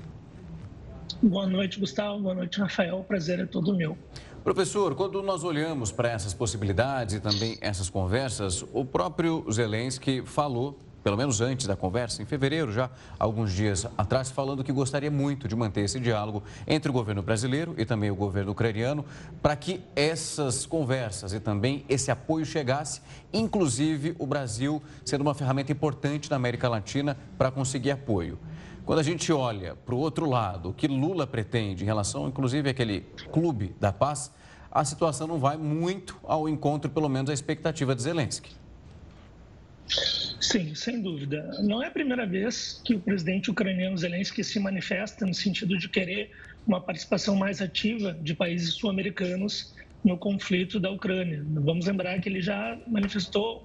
[1.22, 2.20] Boa noite, Gustavo.
[2.20, 2.98] Boa noite, Rafael.
[2.98, 3.96] O prazer é todo meu.
[4.42, 10.78] Professor, quando nós olhamos para essas possibilidades e também essas conversas, o próprio Zelensky falou,
[11.02, 15.48] pelo menos antes da conversa, em fevereiro já, alguns dias atrás, falando que gostaria muito
[15.48, 19.04] de manter esse diálogo entre o governo brasileiro e também o governo ucraniano,
[19.40, 23.00] para que essas conversas e também esse apoio chegasse,
[23.32, 28.38] inclusive o Brasil sendo uma ferramenta importante na América Latina para conseguir apoio.
[28.84, 32.68] Quando a gente olha para o outro lado, o que Lula pretende em relação, inclusive,
[32.68, 33.00] àquele
[33.32, 34.30] clube da paz,
[34.70, 38.52] a situação não vai muito ao encontro, pelo menos, da expectativa de Zelensky.
[40.38, 41.62] Sim, sem dúvida.
[41.62, 45.88] Não é a primeira vez que o presidente ucraniano Zelensky se manifesta no sentido de
[45.88, 46.30] querer
[46.66, 51.42] uma participação mais ativa de países sul-americanos no conflito da Ucrânia.
[51.46, 53.64] Vamos lembrar que ele já manifestou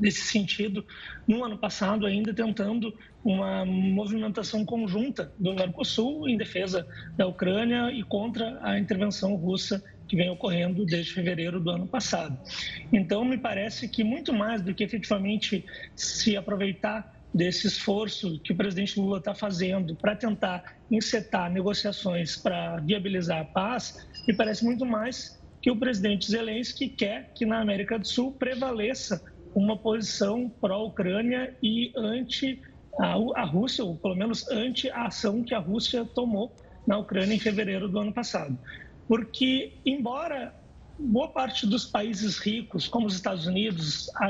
[0.00, 0.84] nesse sentido
[1.28, 2.92] no ano passado, ainda tentando
[3.22, 10.16] uma movimentação conjunta do Mercosul em defesa da Ucrânia e contra a intervenção russa que
[10.16, 12.38] vem ocorrendo desde fevereiro do ano passado.
[12.92, 18.56] Então, me parece que muito mais do que efetivamente se aproveitar desse esforço que o
[18.56, 24.86] presidente Lula está fazendo para tentar encetar negociações para viabilizar a paz, me parece muito
[24.86, 25.33] mais
[25.64, 29.24] que o presidente Zelensky quer que na América do Sul prevaleça
[29.54, 32.60] uma posição pró-Ucrânia e anti
[33.00, 36.54] a, Rússia, ou pelo menos anti a ação que a Rússia tomou
[36.86, 38.58] na Ucrânia em fevereiro do ano passado.
[39.08, 40.54] Porque, embora
[40.98, 44.28] boa parte dos países ricos, como os Estados Unidos, a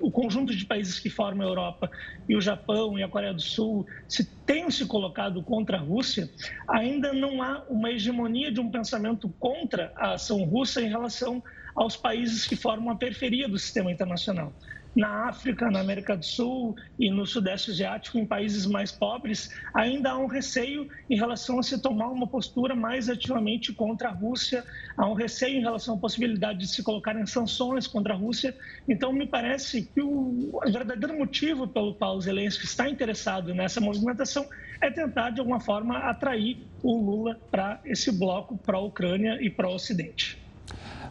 [0.00, 1.90] o conjunto de países que formam a Europa
[2.28, 6.28] e o Japão e a Coreia do Sul, se tenham se colocado contra a Rússia,
[6.68, 11.42] ainda não há uma hegemonia de um pensamento contra a ação russa em relação
[11.74, 14.54] aos países que formam a periferia do sistema internacional
[14.96, 20.12] na África, na América do Sul e no Sudeste Asiático, em países mais pobres, ainda
[20.12, 24.64] há um receio em relação a se tomar uma postura mais ativamente contra a Rússia,
[24.96, 28.56] há um receio em relação à possibilidade de se colocar em sanções contra a Rússia.
[28.88, 34.46] Então, me parece que o verdadeiro motivo pelo qual Zelensky está interessado nessa movimentação
[34.80, 40.45] é tentar, de alguma forma, atrair o Lula para esse bloco pró-Ucrânia e pró-Ocidente.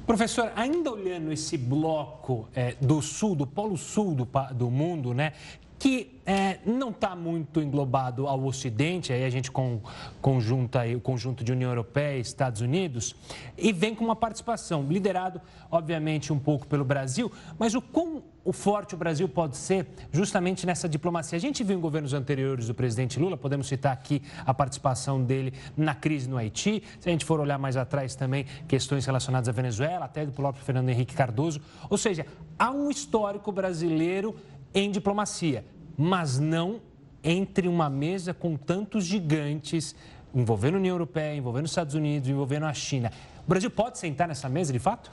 [0.06, 5.34] Professor, ainda olhando esse bloco é, do sul, do polo sul do, do mundo, né,
[5.78, 9.80] que é, não está muito englobado ao Ocidente, aí a gente com,
[10.22, 13.16] conjunta aí, o conjunto de União Europeia e Estados Unidos,
[13.58, 18.54] e vem com uma participação, liderado, obviamente, um pouco pelo Brasil, mas o quão o
[18.54, 21.36] forte o Brasil pode ser justamente nessa diplomacia.
[21.36, 25.52] A gente viu em governos anteriores do presidente Lula, podemos citar aqui a participação dele
[25.76, 29.52] na crise no Haiti, se a gente for olhar mais atrás também, questões relacionadas à
[29.52, 31.60] Venezuela, até do próprio Fernando Henrique Cardoso,
[31.90, 34.36] ou seja, há um histórico brasileiro
[34.76, 35.64] em diplomacia,
[35.98, 36.82] mas não
[37.24, 39.96] entre uma mesa com tantos gigantes,
[40.34, 43.12] envolvendo a União Europeia, envolvendo os Estados Unidos, envolvendo a China.
[43.46, 45.10] O Brasil pode sentar nessa mesa de fato?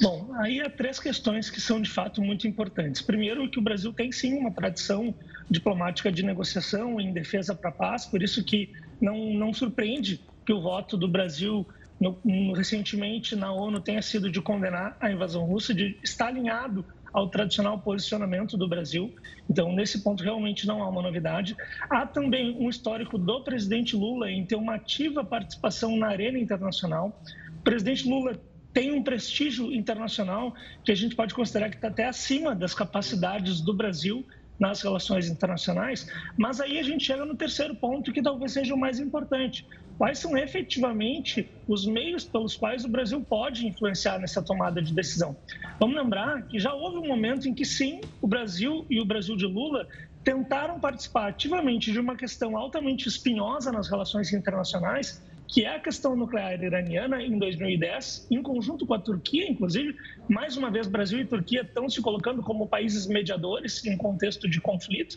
[0.00, 3.00] Bom, aí há três questões que são de fato muito importantes.
[3.00, 5.14] Primeiro, que o Brasil tem sim uma tradição
[5.48, 10.52] diplomática de negociação em defesa para a paz, por isso que não, não surpreende que
[10.52, 11.66] o voto do Brasil
[12.00, 16.84] no, no, recentemente na ONU tenha sido de condenar a invasão russa, de estar alinhado
[17.14, 19.14] ao tradicional posicionamento do Brasil.
[19.48, 21.56] Então, nesse ponto, realmente não há uma novidade.
[21.88, 27.22] Há também um histórico do presidente Lula em ter uma ativa participação na arena internacional.
[27.56, 28.36] O presidente Lula
[28.72, 30.52] tem um prestígio internacional
[30.84, 34.26] que a gente pode considerar que está até acima das capacidades do Brasil
[34.58, 38.78] nas relações internacionais, mas aí a gente chega no terceiro ponto que talvez seja o
[38.78, 39.66] mais importante.
[39.96, 45.36] Quais são efetivamente os meios pelos quais o Brasil pode influenciar nessa tomada de decisão?
[45.78, 49.36] Vamos lembrar que já houve um momento em que sim, o Brasil e o Brasil
[49.36, 49.86] de Lula
[50.24, 56.16] tentaram participar ativamente de uma questão altamente espinhosa nas relações internacionais, que é a questão
[56.16, 59.94] nuclear iraniana em 2010, em conjunto com a Turquia, inclusive.
[60.28, 64.60] Mais uma vez, Brasil e Turquia estão se colocando como países mediadores em contexto de
[64.60, 65.16] conflito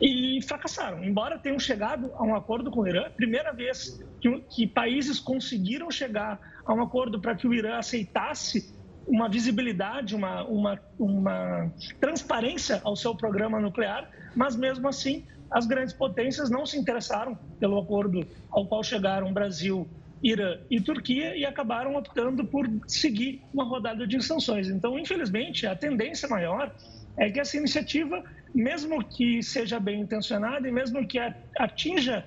[0.00, 1.02] e fracassaram.
[1.04, 5.90] Embora tenham chegado a um acordo com o Irã, primeira vez que, que países conseguiram
[5.90, 8.74] chegar a um acordo para que o Irã aceitasse
[9.06, 15.94] uma visibilidade, uma, uma, uma transparência ao seu programa nuclear, mas mesmo assim as grandes
[15.94, 19.88] potências não se interessaram pelo acordo ao qual chegaram Brasil,
[20.22, 24.68] Irã e Turquia e acabaram optando por seguir uma rodada de sanções.
[24.68, 26.74] Então, infelizmente, a tendência maior
[27.16, 28.24] é que essa iniciativa,
[28.56, 31.18] mesmo que seja bem intencionada e mesmo que
[31.58, 32.26] atinja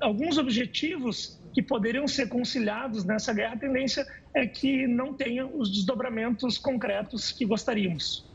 [0.00, 5.70] alguns objetivos que poderiam ser conciliados nessa guerra, a tendência é que não tenha os
[5.72, 8.27] desdobramentos concretos que gostaríamos.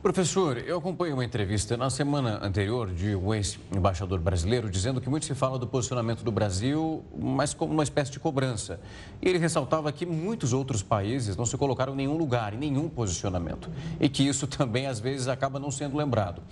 [0.00, 5.26] Professor, eu acompanhei uma entrevista na semana anterior de um ex-embaixador brasileiro dizendo que muito
[5.26, 8.78] se fala do posicionamento do Brasil, mas como uma espécie de cobrança.
[9.20, 12.88] E ele ressaltava que muitos outros países não se colocaram em nenhum lugar, em nenhum
[12.88, 13.68] posicionamento.
[13.98, 16.42] E que isso também, às vezes, acaba não sendo lembrado.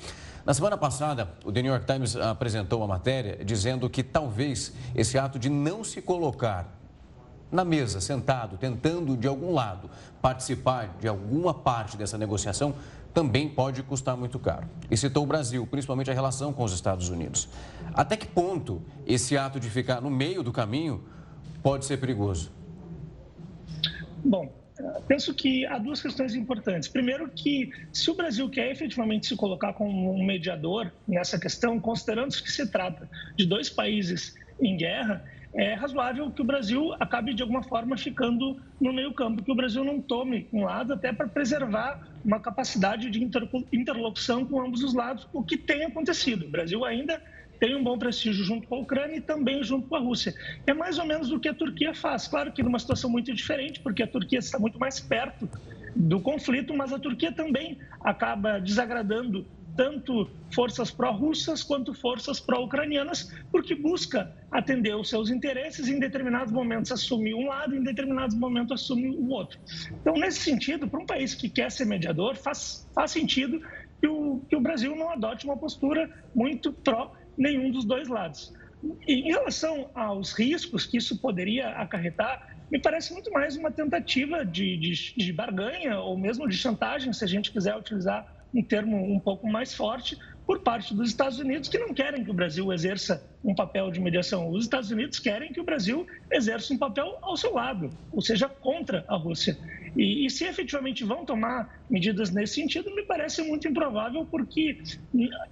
[0.44, 5.16] Na semana passada, o The New York Times apresentou uma matéria dizendo que talvez esse
[5.16, 6.76] ato de não se colocar
[7.50, 9.88] na mesa, sentado, tentando de algum lado
[10.20, 12.74] participar de alguma parte dessa negociação,
[13.16, 14.68] também pode custar muito caro.
[14.90, 17.48] E citou o Brasil, principalmente a relação com os Estados Unidos.
[17.94, 21.02] Até que ponto esse ato de ficar no meio do caminho
[21.62, 22.52] pode ser perigoso?
[24.22, 24.52] Bom,
[25.08, 26.90] penso que há duas questões importantes.
[26.90, 32.32] Primeiro, que se o Brasil quer efetivamente se colocar como um mediador nessa questão, considerando
[32.32, 35.24] que se trata de dois países em guerra,
[35.56, 39.54] é razoável que o Brasil acabe de alguma forma ficando no meio campo, que o
[39.54, 43.24] Brasil não tome um lado até para preservar uma capacidade de
[43.72, 46.44] interlocução com ambos os lados, o que tem acontecido.
[46.44, 47.22] O Brasil ainda
[47.58, 50.34] tem um bom prestígio junto com a Ucrânia e também junto com a Rússia.
[50.66, 52.28] É mais ou menos o que a Turquia faz.
[52.28, 55.48] Claro que numa situação muito diferente, porque a Turquia está muito mais perto
[55.94, 59.46] do conflito, mas a Turquia também acaba desagradando
[59.76, 66.90] tanto forças pró-russas quanto forças pró-ucranianas, porque busca atender os seus interesses, em determinados momentos
[66.90, 69.58] assumir um lado, em determinados momentos assumir o outro.
[70.00, 73.60] Então, nesse sentido, para um país que quer ser mediador, faz, faz sentido
[74.00, 78.54] que o, que o Brasil não adote uma postura muito pró nenhum dos dois lados.
[79.06, 84.76] Em relação aos riscos que isso poderia acarretar, me parece muito mais uma tentativa de,
[84.76, 89.20] de, de barganha ou mesmo de chantagem, se a gente quiser utilizar um termo um
[89.20, 93.22] pouco mais forte, por parte dos Estados Unidos, que não querem que o Brasil exerça
[93.44, 94.48] um papel de mediação.
[94.48, 98.48] Os Estados Unidos querem que o Brasil exerça um papel ao seu lado, ou seja,
[98.48, 99.58] contra a Rússia.
[99.96, 104.78] E, e se efetivamente vão tomar medidas nesse sentido, me parece muito improvável, porque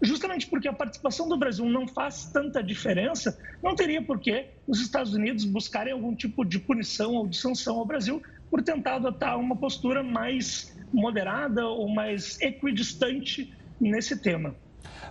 [0.00, 4.80] justamente porque a participação do Brasil não faz tanta diferença, não teria por que os
[4.80, 9.38] Estados Unidos buscarem algum tipo de punição ou de sanção ao Brasil por tentar adotar
[9.38, 14.54] uma postura mais moderada ou mais equidistante nesse tema.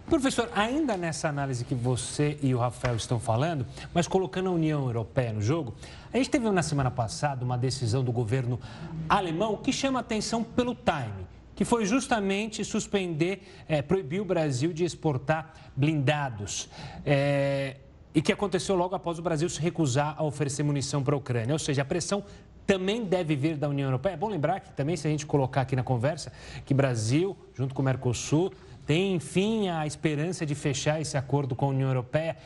[0.05, 4.85] Professor, ainda nessa análise que você e o Rafael estão falando, mas colocando a União
[4.85, 5.73] Europeia no jogo,
[6.11, 8.59] a gente teve na semana passada uma decisão do governo
[9.07, 11.25] alemão que chama atenção pelo time,
[11.55, 16.69] que foi justamente suspender, é, proibir o Brasil de exportar blindados.
[17.05, 17.77] É,
[18.13, 21.53] e que aconteceu logo após o Brasil se recusar a oferecer munição para a Ucrânia.
[21.53, 22.23] Ou seja, a pressão
[22.65, 24.13] também deve vir da União Europeia.
[24.13, 26.31] É bom lembrar que também, se a gente colocar aqui na conversa,
[26.65, 28.53] que Brasil, junto com o Mercosul,
[28.85, 32.37] tem, enfim, a esperança de fechar esse acordo com a União Europeia.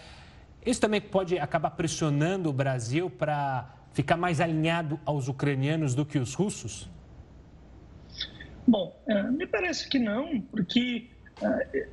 [0.65, 6.19] Isso também pode acabar pressionando o Brasil para ficar mais alinhado aos ucranianos do que
[6.19, 6.87] os russos?
[8.67, 11.09] Bom, é, me parece que não, porque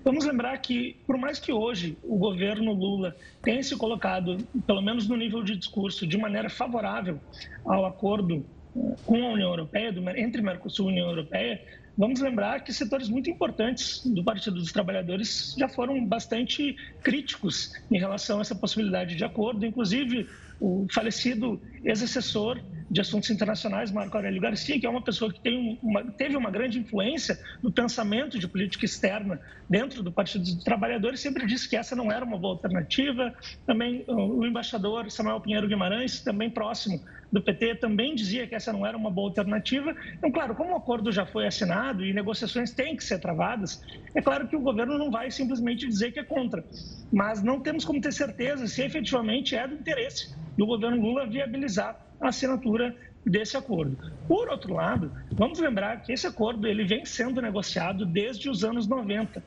[0.05, 5.07] vamos lembrar que, por mais que hoje o governo Lula tenha se colocado, pelo menos
[5.09, 7.20] no nível de discurso, de maneira favorável
[7.64, 8.45] ao acordo
[8.76, 11.61] é, com a União Europeia, entre Mercosul e União Europeia,
[11.97, 16.74] Vamos lembrar que setores muito importantes do Partido dos Trabalhadores já foram bastante
[17.05, 20.28] críticos em relação a essa possibilidade de acordo, inclusive
[20.61, 22.61] o falecido ex-assessor
[22.91, 26.78] de Assuntos Internacionais, Marco Aurélio Garcia, que é uma pessoa que uma, teve uma grande
[26.78, 31.97] influência no pensamento de política externa dentro do Partido dos Trabalhadores, sempre disse que essa
[31.97, 33.35] não era uma boa alternativa.
[33.66, 37.01] Também o embaixador Samuel Pinheiro Guimarães, também próximo
[37.32, 39.95] do PT, também dizia que essa não era uma boa alternativa.
[40.12, 43.82] Então, claro, como o acordo já foi assinado e negociações têm que ser travadas,
[44.14, 46.64] é claro que o governo não vai simplesmente dizer que é contra.
[47.12, 51.98] Mas não temos como ter certeza se efetivamente é do interesse do governo Lula viabilizar
[52.20, 52.94] a assinatura
[53.24, 53.96] desse acordo.
[54.28, 58.86] Por outro lado, vamos lembrar que esse acordo ele vem sendo negociado desde os anos
[58.86, 59.42] 90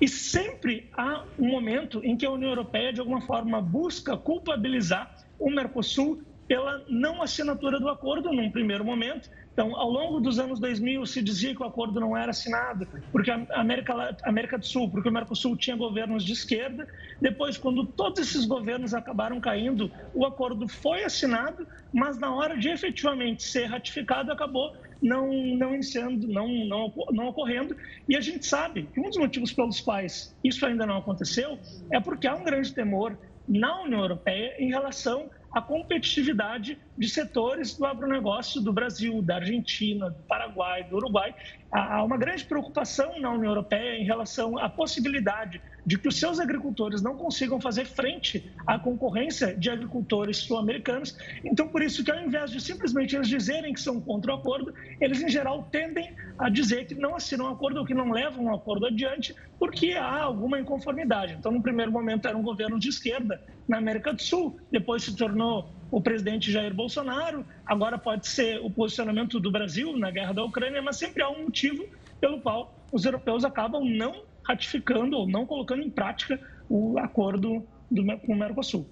[0.00, 5.14] e sempre há um momento em que a União Europeia de alguma forma busca culpabilizar
[5.38, 10.58] o Mercosul pela não assinatura do acordo num primeiro momento então, ao longo dos anos
[10.58, 14.90] 2000, se dizia que o acordo não era assinado porque a América, América do Sul,
[14.90, 16.86] porque o Mercosul tinha governos de esquerda.
[17.20, 22.70] Depois, quando todos esses governos acabaram caindo, o acordo foi assinado, mas na hora de
[22.70, 24.72] efetivamente ser ratificado, acabou
[25.02, 27.76] não, não iniciando, não, não, não ocorrendo.
[28.08, 31.58] E a gente sabe que um dos motivos pelos quais isso ainda não aconteceu
[31.92, 37.76] é porque há um grande temor na União Europeia em relação a competitividade de setores
[37.76, 41.34] do agronegócio do Brasil, da Argentina, do Paraguai, do Uruguai.
[41.72, 46.38] Há uma grande preocupação na União Europeia em relação à possibilidade de que os seus
[46.38, 51.16] agricultores não consigam fazer frente à concorrência de agricultores sul-americanos.
[51.42, 54.74] Então, por isso que ao invés de simplesmente eles dizerem que são contra o acordo,
[55.00, 58.44] eles em geral tendem a dizer que não assinam o acordo ou que não levam
[58.44, 61.36] o acordo adiante porque há alguma inconformidade.
[61.38, 65.16] Então, no primeiro momento era um governo de esquerda na América do Sul, depois se
[65.16, 70.42] tornou o presidente Jair Bolsonaro, agora pode ser o posicionamento do Brasil na guerra da
[70.42, 71.84] Ucrânia, mas sempre há um motivo
[72.18, 78.04] pelo qual os europeus acabam não ratificando ou não colocando em prática o acordo do,
[78.20, 78.88] com o Mercosul.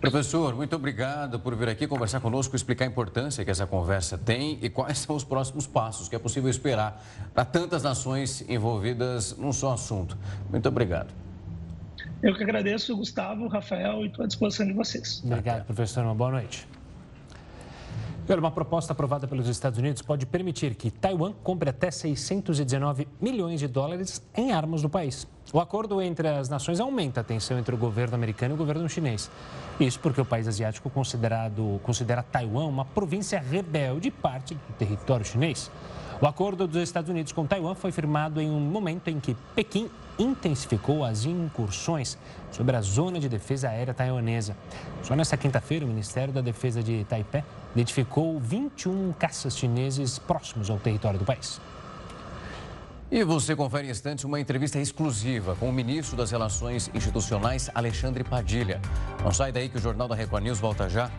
[0.00, 4.56] Professor, muito obrigado por vir aqui conversar conosco, explicar a importância que essa conversa tem
[4.62, 7.04] e quais são os próximos passos que é possível esperar
[7.34, 10.16] para tantas nações envolvidas num só assunto.
[10.48, 11.12] Muito obrigado.
[12.22, 15.22] Eu que agradeço, Gustavo, Rafael, e estou à disposição de vocês.
[15.24, 16.04] Obrigado, professor.
[16.04, 16.66] Uma boa noite.
[18.28, 23.66] Uma proposta aprovada pelos Estados Unidos pode permitir que Taiwan compre até 619 milhões de
[23.66, 25.26] dólares em armas do país.
[25.50, 28.86] O acordo entre as nações aumenta a tensão entre o governo americano e o governo
[28.86, 29.30] chinês.
[29.80, 35.70] Isso porque o país asiático considerado, considera Taiwan uma província rebelde parte do território chinês.
[36.20, 39.88] O acordo dos Estados Unidos com Taiwan foi firmado em um momento em que Pequim
[40.18, 42.18] intensificou as incursões
[42.50, 44.56] sobre a zona de defesa aérea taiwanesa.
[45.04, 50.78] Só nesta quinta-feira, o Ministério da Defesa de Taipei identificou 21 caças chineses próximos ao
[50.80, 51.60] território do país.
[53.12, 58.24] E você confere em instantes uma entrevista exclusiva com o ministro das Relações Institucionais, Alexandre
[58.24, 58.80] Padilha.
[59.22, 61.10] Não sai daí que o Jornal da Record News volta já.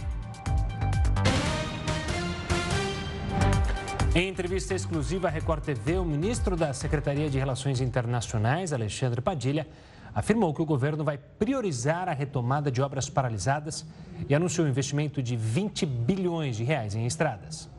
[4.19, 9.65] Em entrevista exclusiva à Record TV, o ministro da Secretaria de Relações Internacionais, Alexandre Padilha,
[10.13, 13.85] afirmou que o governo vai priorizar a retomada de obras paralisadas
[14.27, 17.69] e anunciou um investimento de 20 bilhões de reais em estradas.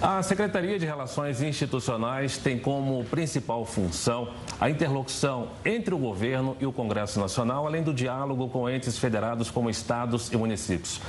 [0.00, 4.28] A Secretaria de Relações Institucionais tem como principal função
[4.60, 9.50] a interlocução entre o governo e o Congresso Nacional, além do diálogo com entes federados
[9.50, 11.00] como estados e municípios.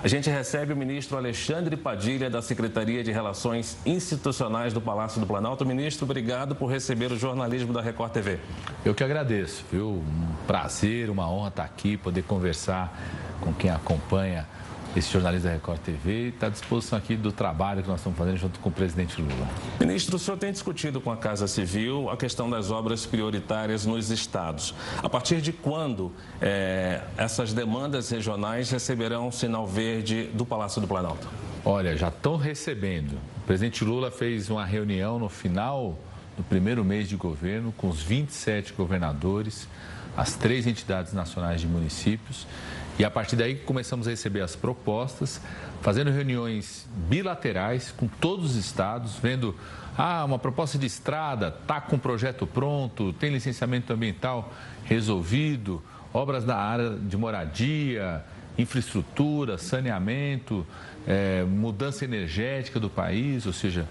[0.00, 5.26] A gente recebe o ministro Alexandre Padilha, da Secretaria de Relações Institucionais do Palácio do
[5.26, 5.66] Planalto.
[5.66, 8.38] Ministro, obrigado por receber o jornalismo da Record TV.
[8.84, 9.88] Eu que agradeço, viu?
[9.88, 12.96] Um prazer, uma honra estar aqui, poder conversar
[13.40, 14.46] com quem acompanha
[14.98, 18.36] esse jornalista da Record TV está à disposição aqui do trabalho que nós estamos fazendo
[18.38, 19.48] junto com o presidente Lula.
[19.78, 24.10] Ministro, o senhor tem discutido com a Casa Civil a questão das obras prioritárias nos
[24.10, 24.74] estados.
[25.02, 31.28] A partir de quando é, essas demandas regionais receberão sinal verde do Palácio do Planalto?
[31.64, 33.18] Olha, já estão recebendo.
[33.38, 35.98] O presidente Lula fez uma reunião no final
[36.36, 39.68] do primeiro mês de governo com os 27 governadores,
[40.16, 42.46] as três entidades nacionais de municípios.
[42.98, 45.40] E a partir daí começamos a receber as propostas,
[45.82, 49.54] fazendo reuniões bilaterais com todos os estados, vendo
[49.96, 54.52] ah, uma proposta de estrada, está com o projeto pronto, tem licenciamento ambiental
[54.84, 55.82] resolvido,
[56.12, 58.24] obras da área de moradia,
[58.58, 60.66] infraestrutura, saneamento,
[61.06, 63.86] é, mudança energética do país, ou seja,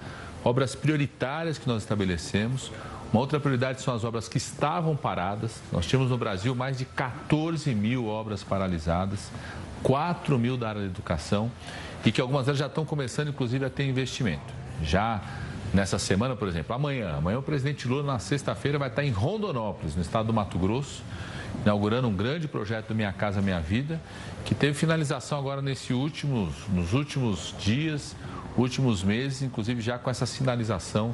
[0.45, 2.71] obras prioritárias que nós estabelecemos.
[3.11, 5.59] Uma outra prioridade são as obras que estavam paradas.
[5.71, 9.31] Nós tínhamos no Brasil mais de 14 mil obras paralisadas,
[9.81, 11.51] 4 mil da área da educação
[12.05, 14.53] e que algumas delas já estão começando, inclusive, a ter investimento.
[14.83, 15.19] Já
[15.73, 19.95] nessa semana, por exemplo, amanhã, amanhã o presidente Lula, na sexta-feira, vai estar em Rondonópolis,
[19.95, 21.01] no estado do Mato Grosso,
[21.63, 24.01] inaugurando um grande projeto do Minha Casa Minha Vida,
[24.43, 28.15] que teve finalização agora nesse últimos, nos últimos dias,
[28.57, 31.13] últimos meses, inclusive já com essa sinalização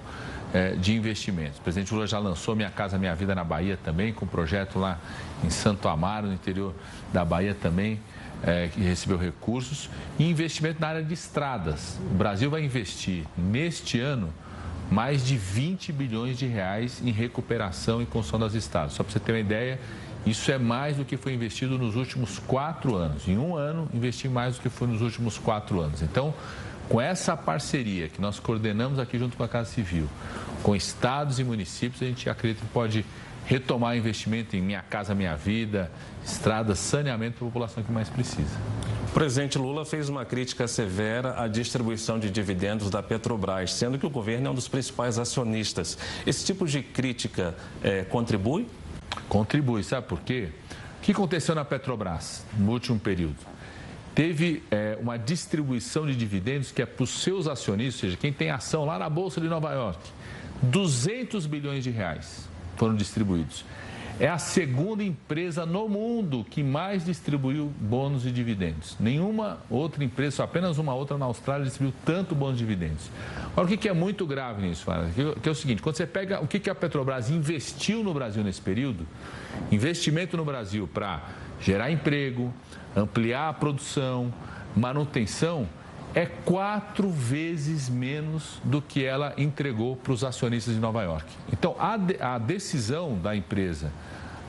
[0.54, 1.60] é, de investimentos.
[1.60, 4.80] O presidente Lula já lançou Minha Casa Minha Vida na Bahia também, com um projeto
[4.80, 5.00] lá
[5.44, 6.74] em Santo Amaro, no interior
[7.14, 8.00] da Bahia também,
[8.44, 9.90] é, que recebeu recursos.
[10.20, 12.00] E investimento na área de estradas.
[12.12, 14.34] O Brasil vai investir neste ano
[14.92, 18.92] mais de 20 bilhões de reais em recuperação e construção das estradas.
[18.92, 19.80] Só para você ter uma ideia,
[20.26, 23.28] isso é mais do que foi investido nos últimos quatro anos.
[23.28, 26.02] Em um ano, investi mais do que foi nos últimos quatro anos.
[26.02, 26.34] Então,
[26.88, 30.08] com essa parceria que nós coordenamos aqui junto com a Casa Civil,
[30.62, 33.06] com estados e municípios, a gente acredita que pode
[33.46, 35.92] retomar investimento em Minha Casa Minha Vida,
[36.24, 38.56] estradas, saneamento para a população que mais precisa.
[39.10, 44.06] O presidente Lula fez uma crítica severa à distribuição de dividendos da Petrobras, sendo que
[44.06, 45.98] o governo é um dos principais acionistas.
[46.26, 48.68] Esse tipo de crítica é, contribui?
[49.32, 50.50] Contribui, sabe por quê?
[51.00, 53.38] O que aconteceu na Petrobras no último período?
[54.14, 58.34] teve é, uma distribuição de dividendos que é para os seus acionistas, ou seja, quem
[58.34, 60.00] tem ação lá na Bolsa de Nova York,
[60.62, 63.64] 200 bilhões de reais foram distribuídos.
[64.22, 68.96] É a segunda empresa no mundo que mais distribuiu bônus e dividendos.
[69.00, 73.10] Nenhuma outra empresa, só apenas uma outra na Austrália distribuiu tanto bônus e dividendos.
[73.52, 75.10] Agora, o que é muito grave nisso, Fara?
[75.10, 78.62] Que é o seguinte, quando você pega o que a Petrobras investiu no Brasil nesse
[78.62, 79.08] período,
[79.72, 81.24] investimento no Brasil para
[81.60, 82.54] gerar emprego,
[82.96, 84.32] ampliar a produção,
[84.76, 85.68] manutenção,
[86.14, 91.26] é quatro vezes menos do que ela entregou para os acionistas de Nova York.
[91.52, 93.92] Então, a, de, a decisão da empresa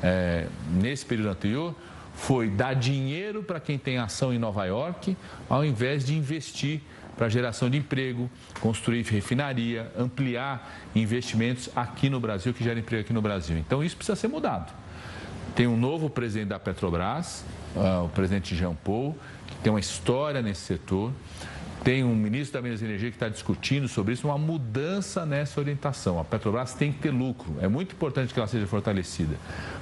[0.03, 1.75] é, nesse período anterior
[2.15, 5.17] foi dar dinheiro para quem tem ação em Nova York,
[5.49, 6.81] ao invés de investir
[7.17, 8.29] para geração de emprego,
[8.61, 13.57] construir refinaria, ampliar investimentos aqui no Brasil, que gera emprego aqui no Brasil.
[13.59, 14.73] Então, isso precisa ser mudado.
[15.55, 17.45] Tem um novo presidente da Petrobras,
[17.77, 21.13] uh, o presidente Jean Paul, que tem uma história nesse setor.
[21.85, 25.59] Tem um ministro da Minas e Energia que está discutindo sobre isso, uma mudança nessa
[25.59, 26.21] orientação.
[26.21, 29.37] A Petrobras tem que ter lucro, é muito importante que ela seja fortalecida.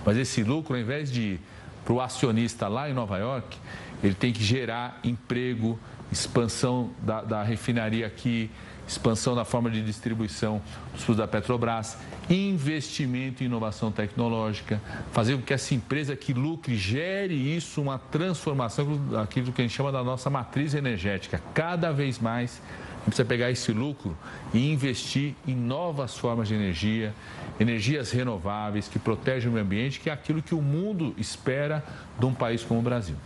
[0.05, 1.40] Mas esse lucro, ao invés de ir
[1.84, 3.59] para o acionista lá em Nova York,
[4.03, 5.78] ele tem que gerar emprego,
[6.11, 8.51] expansão da, da refinaria aqui,
[8.91, 10.61] expansão da forma de distribuição
[10.93, 11.97] dos produtos da Petrobras,
[12.28, 14.80] investimento em inovação tecnológica,
[15.12, 19.74] fazer com que essa empresa que lucre gere isso, uma transformação daquilo que a gente
[19.74, 21.41] chama da nossa matriz energética.
[21.55, 22.61] Cada vez mais
[23.05, 24.16] precisa pegar esse lucro
[24.53, 27.14] e investir em novas formas de energia,
[27.59, 31.84] energias renováveis que protegem o meio ambiente, que é aquilo que o mundo espera
[32.18, 33.16] de um país como o Brasil.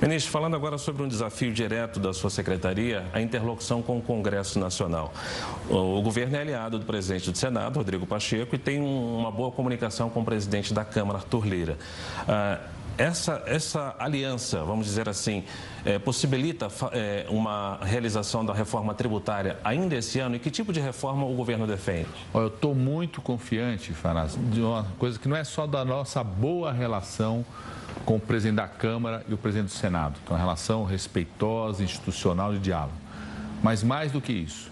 [0.00, 4.58] Ministro, falando agora sobre um desafio direto da sua secretaria, a interlocução com o Congresso
[4.58, 5.12] Nacional.
[5.68, 10.08] O governo é aliado do presidente do Senado, Rodrigo Pacheco, e tem uma boa comunicação
[10.10, 11.78] com o presidente da Câmara, Arthur Lira.
[12.28, 12.60] Ah,
[12.96, 15.44] essa, essa aliança, vamos dizer assim,
[15.84, 20.36] é, possibilita é, uma realização da reforma tributária ainda esse ano?
[20.36, 22.08] E que tipo de reforma o governo defende?
[22.32, 26.72] Eu estou muito confiante, Faraz, de uma coisa que não é só da nossa boa
[26.72, 27.44] relação
[28.04, 32.52] com o presidente da Câmara e o presidente do Senado, é uma relação respeitosa, institucional
[32.52, 32.94] de diálogo.
[33.62, 34.70] Mas mais do que isso,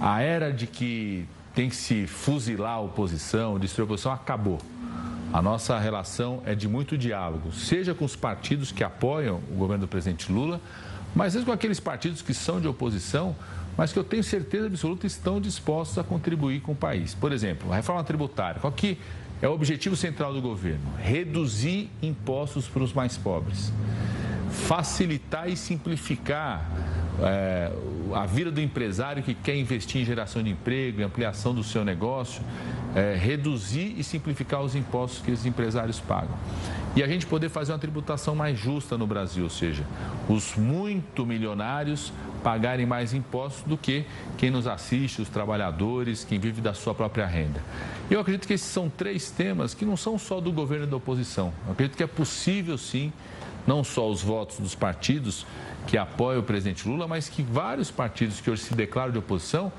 [0.00, 4.58] a era de que tem que se fuzilar a oposição, destruir a oposição, acabou.
[5.32, 9.84] A nossa relação é de muito diálogo, seja com os partidos que apoiam o governo
[9.84, 10.58] do presidente Lula,
[11.14, 13.36] mas mesmo com aqueles partidos que são de oposição,
[13.76, 17.14] mas que eu tenho certeza absoluta estão dispostos a contribuir com o país.
[17.14, 18.60] Por exemplo, a reforma tributária.
[18.60, 18.98] Qual que
[19.40, 20.94] é o objetivo central do governo?
[20.98, 23.72] Reduzir impostos para os mais pobres.
[24.50, 26.68] Facilitar e simplificar
[27.20, 27.70] é,
[28.14, 31.84] a vida do empresário que quer investir em geração de emprego, em ampliação do seu
[31.84, 32.42] negócio,
[32.94, 36.36] é, reduzir e simplificar os impostos que esses empresários pagam.
[36.96, 39.84] E a gente poder fazer uma tributação mais justa no Brasil, ou seja,
[40.28, 42.12] os muito milionários
[42.42, 44.04] pagarem mais impostos do que
[44.36, 47.62] quem nos assiste, os trabalhadores, quem vive da sua própria renda.
[48.10, 50.96] Eu acredito que esses são três temas que não são só do governo e da
[50.96, 51.52] oposição.
[51.66, 53.12] Eu acredito que é possível, sim,
[53.68, 55.44] não só os votos dos partidos
[55.86, 59.70] que apoiam o presidente Lula, mas que vários partidos que hoje se declaram de oposição,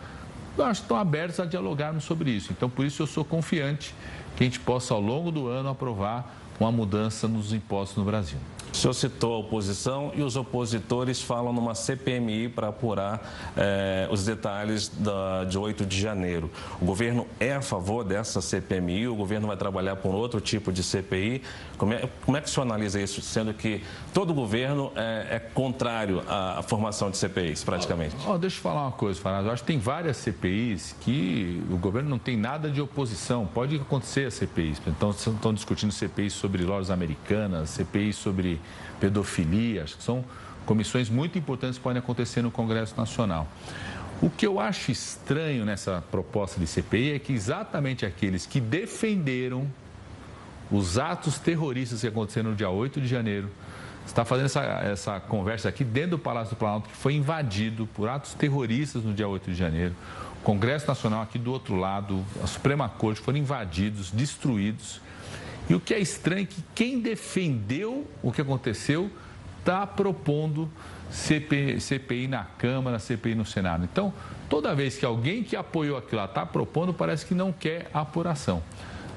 [0.72, 2.52] estão abertos a dialogarmos sobre isso.
[2.52, 3.96] Então, por isso, eu sou confiante
[4.38, 8.38] que a gente possa, ao longo do ano, aprovar uma mudança nos impostos no Brasil.
[8.72, 14.24] O senhor citou a oposição e os opositores falam numa CPMI para apurar eh, os
[14.26, 16.50] detalhes da, de 8 de janeiro.
[16.80, 19.08] O governo é a favor dessa CPMI?
[19.08, 21.42] O governo vai trabalhar por outro tipo de CPI?
[21.78, 23.82] Como é, como é que o senhor analisa isso, sendo que
[24.14, 28.16] todo governo é, é contrário à, à, formação de CPIs, praticamente?
[28.28, 29.48] Oh, oh, deixa eu falar uma coisa, Fernando.
[29.48, 33.46] Eu acho que tem várias CPIs que o governo não tem nada de oposição.
[33.46, 34.82] Pode acontecer as CPIs.
[34.86, 38.59] Então, estão discutindo CPIs sobre lojas americanas, CPIs sobre
[39.00, 40.24] pedofilia, acho que são
[40.66, 43.48] comissões muito importantes que podem acontecer no Congresso Nacional.
[44.22, 49.68] O que eu acho estranho nessa proposta de CPI é que exatamente aqueles que defenderam
[50.72, 53.50] os atos terroristas que aconteceram no dia 8 de janeiro,
[54.06, 58.10] está fazendo essa, essa conversa aqui dentro do Palácio do Planalto, que foi invadido por
[58.10, 59.96] atos terroristas no dia 8 de janeiro.
[60.42, 65.02] O Congresso Nacional aqui do outro lado, a Suprema Corte foram invadidos, destruídos.
[65.70, 69.10] E o que é estranho é que quem defendeu o que aconteceu
[69.60, 70.70] está propondo
[71.12, 73.88] CPI, CPI na Câmara, CPI no Senado.
[73.92, 74.14] Então,
[74.50, 78.64] toda vez que alguém que apoiou aquilo está propondo, parece que não quer apuração.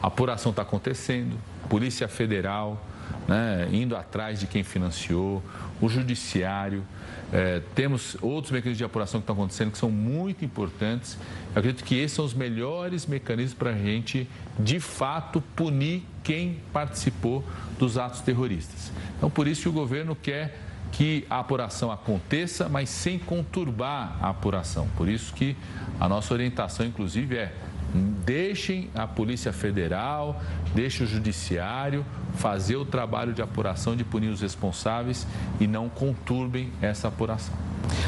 [0.03, 1.38] A apuração está acontecendo,
[1.68, 2.82] Polícia Federal
[3.26, 5.42] né, indo atrás de quem financiou,
[5.80, 6.84] o Judiciário.
[7.33, 11.16] É, temos outros mecanismos de apuração que estão acontecendo que são muito importantes.
[11.55, 14.28] Eu acredito que esses são os melhores mecanismos para a gente,
[14.59, 17.43] de fato, punir quem participou
[17.78, 18.93] dos atos terroristas.
[19.16, 20.59] Então, por isso que o governo quer
[20.93, 24.87] que a apuração aconteça, mas sem conturbar a apuração.
[24.95, 25.57] Por isso que
[25.99, 27.55] a nossa orientação, inclusive, é
[27.95, 30.41] deixem a Polícia Federal,
[30.74, 32.05] deixem o Judiciário
[32.35, 35.26] fazer o trabalho de apuração, de punir os responsáveis
[35.61, 37.55] e não conturbem essa apuração.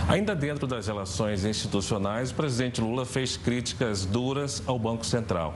[0.09, 5.55] Ainda dentro das relações institucionais, o presidente Lula fez críticas duras ao Banco Central.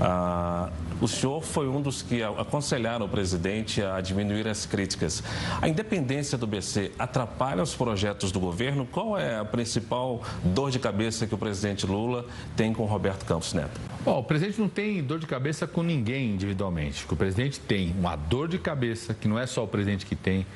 [0.00, 5.22] Ah, o senhor foi um dos que aconselharam o presidente a diminuir as críticas.
[5.60, 8.86] A independência do BC atrapalha os projetos do governo?
[8.86, 13.54] Qual é a principal dor de cabeça que o presidente Lula tem com Roberto Campos
[13.54, 13.80] Neto?
[14.08, 17.04] Bom, o presidente não tem dor de cabeça com ninguém individualmente.
[17.10, 20.46] O presidente tem uma dor de cabeça, que não é só o presidente que tem,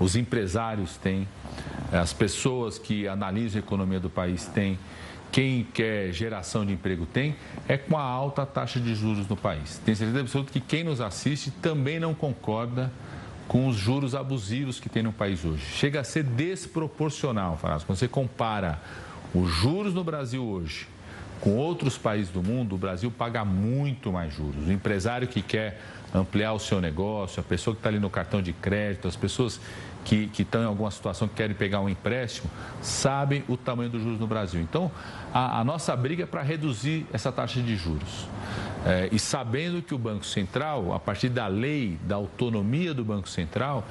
[0.00, 1.28] os empresários têm,
[1.92, 4.78] as pessoas que analisam a economia do país têm
[5.30, 7.36] quem quer geração de emprego tem,
[7.68, 9.78] é com a alta taxa de juros no país.
[9.84, 12.90] Tenho certeza absoluta que quem nos assiste também não concorda
[13.46, 15.62] com os juros abusivos que tem no país hoje.
[15.74, 17.84] Chega a ser desproporcional, Faraz.
[17.84, 18.80] Quando você compara
[19.34, 20.86] os juros no Brasil hoje
[21.42, 24.68] com outros países do mundo, o Brasil paga muito mais juros.
[24.68, 25.80] O empresário que quer
[26.14, 29.60] ampliar o seu negócio, a pessoa que está ali no cartão de crédito, as pessoas
[30.04, 32.48] que, estão em alguma situação que querem pegar um empréstimo,
[32.80, 34.60] sabem o tamanho dos juros no Brasil.
[34.60, 34.88] Então,
[35.34, 38.28] a, a nossa briga é para reduzir essa taxa de juros.
[38.86, 43.28] É, e sabendo que o Banco Central, a partir da lei da autonomia do Banco
[43.28, 43.84] Central,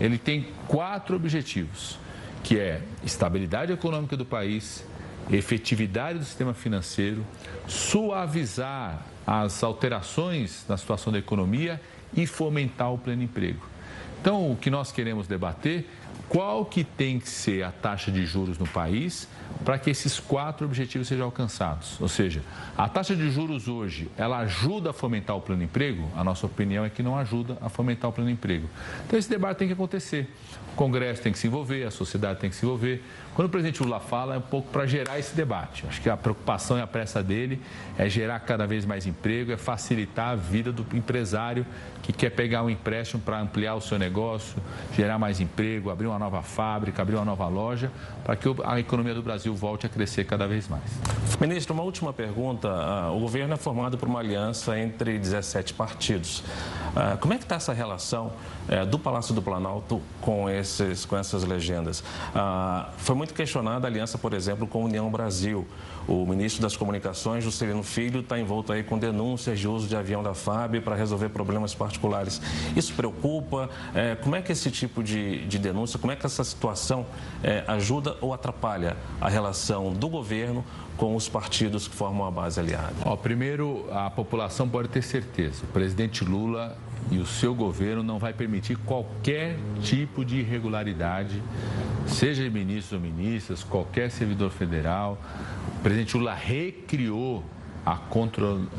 [0.00, 1.98] ele tem quatro objetivos,
[2.42, 4.86] que é estabilidade econômica do país,
[5.30, 7.24] efetividade do sistema financeiro,
[7.66, 11.80] suavizar as alterações na situação da economia
[12.16, 13.66] e fomentar o pleno emprego.
[14.20, 15.86] Então, o que nós queremos debater
[16.28, 19.28] qual que tem que ser a taxa de juros no país
[19.64, 22.00] para que esses quatro objetivos sejam alcançados.
[22.00, 22.42] Ou seja,
[22.76, 26.10] a taxa de juros hoje, ela ajuda a fomentar o plano emprego?
[26.16, 28.68] A nossa opinião é que não ajuda a fomentar o plano emprego.
[29.06, 30.28] Então esse debate tem que acontecer.
[30.72, 33.02] O Congresso tem que se envolver, a sociedade tem que se envolver.
[33.34, 35.84] Quando o presidente Lula fala, é um pouco para gerar esse debate.
[35.88, 37.60] Acho que a preocupação e a pressa dele
[37.98, 41.66] é gerar cada vez mais emprego, é facilitar a vida do empresário
[42.02, 44.56] que quer pegar um empréstimo para ampliar o seu negócio,
[44.94, 47.90] gerar mais emprego, abrir uma nova fábrica, abrir uma nova loja,
[48.24, 50.82] para que a economia do Brasil volte a crescer cada vez mais.
[51.40, 52.68] Ministro, uma última pergunta.
[52.68, 56.42] Ah, o governo é formado por uma aliança entre 17 partidos.
[56.96, 58.32] Ah, como é que está essa relação
[58.68, 62.04] eh, do Palácio do Planalto com, esses, com essas legendas?
[62.34, 65.66] Ah, foi muito questionada a aliança, por exemplo, com a União Brasil.
[66.06, 70.22] O ministro das Comunicações, Juscelino Filho, está envolto aí com denúncias de uso de avião
[70.22, 72.40] da FAB para resolver problemas particulares.
[72.76, 73.70] Isso preocupa?
[73.94, 77.06] É, como é que esse tipo de, de denúncia, como é que essa situação
[77.42, 80.64] é, ajuda ou atrapalha a relação do governo
[80.96, 82.94] com os partidos que formam a base aliada?
[83.04, 85.64] Ó, primeiro, a população pode ter certeza.
[85.64, 86.76] O presidente Lula
[87.10, 91.42] e o seu governo não vai permitir qualquer tipo de irregularidade,
[92.06, 95.18] seja ministros ou ministras, qualquer servidor federal.
[95.84, 97.44] O presidente Lula recriou
[97.84, 97.98] a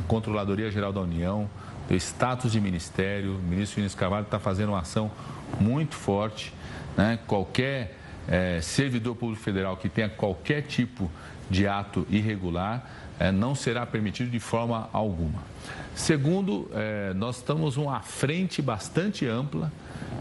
[0.08, 1.48] Controladoria Geral da União,
[1.88, 3.36] o status de ministério.
[3.36, 5.12] O ministro Vinícius Carvalho está fazendo uma ação
[5.60, 6.52] muito forte.
[6.98, 7.20] Né?
[7.28, 7.96] Qualquer
[8.28, 11.12] é, servidor público federal que tenha qualquer tipo
[11.48, 12.90] de ato irregular
[13.20, 15.44] é, não será permitido de forma alguma.
[15.94, 19.72] Segundo, é, nós estamos uma frente bastante ampla,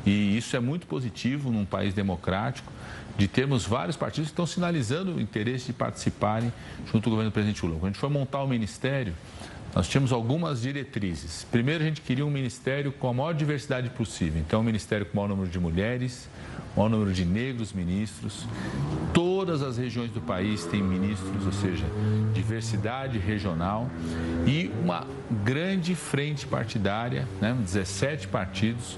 [0.04, 2.70] e isso é muito positivo num país democrático,
[3.16, 6.52] de termos vários partidos que estão sinalizando o interesse de participarem
[6.86, 7.78] junto ao governo do presidente Lula.
[7.78, 9.14] Quando a gente foi montar o ministério,
[9.74, 11.44] nós tínhamos algumas diretrizes.
[11.50, 14.40] Primeiro, a gente queria um ministério com a maior diversidade possível.
[14.40, 16.28] Então, um ministério com o maior número de mulheres,
[16.76, 18.46] maior número de negros ministros.
[19.12, 21.84] Todas as regiões do país têm ministros, ou seja,
[22.32, 23.88] diversidade regional
[24.46, 25.06] e uma
[25.44, 28.96] grande frente partidária, né, 17 partidos,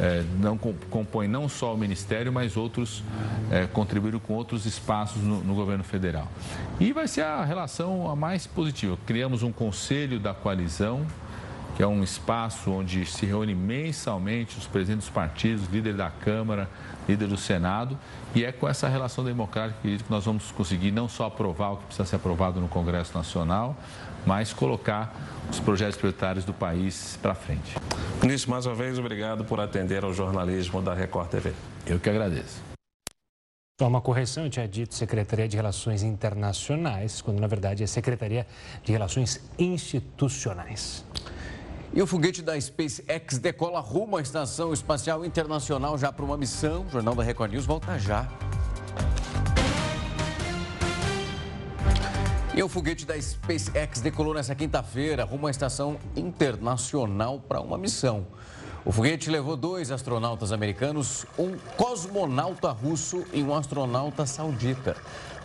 [0.00, 3.02] é, não compõem não só o Ministério, mas outros
[3.50, 6.28] é, contribuíram com outros espaços no, no, governo federal.
[6.80, 8.98] E vai ser a relação a mais positiva.
[9.06, 11.06] Criamos um conselho da coalizão,
[11.76, 16.68] que é um espaço onde se reúne mensalmente os presidentes dos partidos, líder da Câmara,
[17.08, 17.98] líder do Senado,
[18.34, 21.84] e é com essa relação democrática que nós vamos conseguir não só aprovar o que
[21.86, 23.76] precisa ser aprovado no Congresso Nacional,
[24.26, 25.14] mas colocar
[25.50, 27.76] os projetos prioritários do país para frente.
[28.22, 31.52] Ministro, mais uma vez, obrigado por atender ao jornalismo da Record TV.
[31.86, 32.62] Eu que agradeço.
[33.80, 38.46] Só uma correção, eu tinha dito Secretaria de Relações Internacionais, quando na verdade é Secretaria
[38.84, 41.04] de Relações Institucionais.
[41.92, 46.84] E o foguete da SpaceX decola rumo à Estação Espacial Internacional já para uma missão.
[46.86, 48.28] O Jornal da Record News volta já.
[52.56, 58.24] E o foguete da SpaceX decolou nessa quinta-feira rumo à Estação Internacional para uma missão.
[58.84, 64.96] O foguete levou dois astronautas americanos, um cosmonauta russo e um astronauta saudita.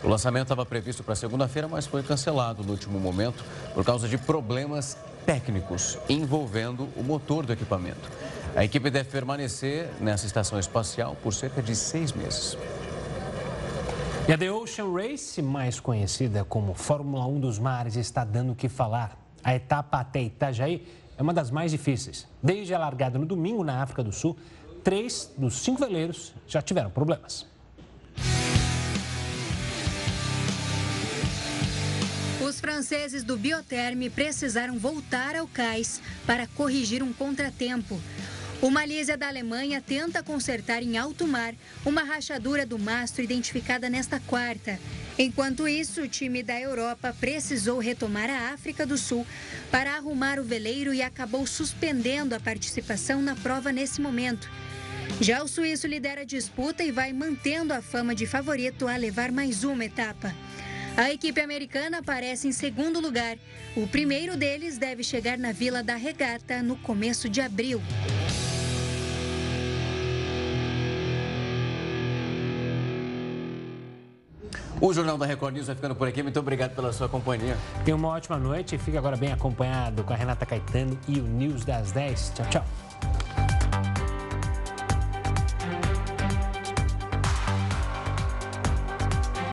[0.04, 3.44] O lançamento estava previsto para segunda-feira, mas foi cancelado no último momento
[3.74, 4.96] por causa de problemas
[5.26, 8.08] técnicos envolvendo o motor do equipamento.
[8.54, 12.56] A equipe deve permanecer nessa estação espacial por cerca de seis meses.
[14.30, 18.54] E a The Ocean Race, mais conhecida como Fórmula 1 dos Mares, está dando o
[18.54, 19.18] que falar.
[19.42, 20.86] A etapa até Itajaí
[21.18, 22.28] é uma das mais difíceis.
[22.40, 24.36] Desde a largada no domingo na África do Sul,
[24.84, 27.44] três dos cinco veleiros já tiveram problemas.
[32.40, 38.00] Os franceses do Bioterme precisaram voltar ao cais para corrigir um contratempo.
[38.62, 41.54] O Malísia da Alemanha tenta consertar em alto mar
[41.84, 44.78] uma rachadura do mastro identificada nesta quarta.
[45.18, 49.26] Enquanto isso, o time da Europa precisou retomar a África do Sul
[49.70, 54.50] para arrumar o veleiro e acabou suspendendo a participação na prova nesse momento.
[55.22, 59.32] Já o suíço lidera a disputa e vai mantendo a fama de favorito a levar
[59.32, 60.34] mais uma etapa.
[60.98, 63.38] A equipe americana aparece em segundo lugar.
[63.74, 67.80] O primeiro deles deve chegar na Vila da Regata no começo de abril.
[74.80, 76.22] O Jornal da Record News vai ficando por aqui.
[76.22, 77.54] Muito obrigado pela sua companhia.
[77.84, 78.78] Tenha uma ótima noite.
[78.78, 82.32] Fique agora bem acompanhado com a Renata Caetano e o News das 10.
[82.34, 82.64] Tchau, tchau.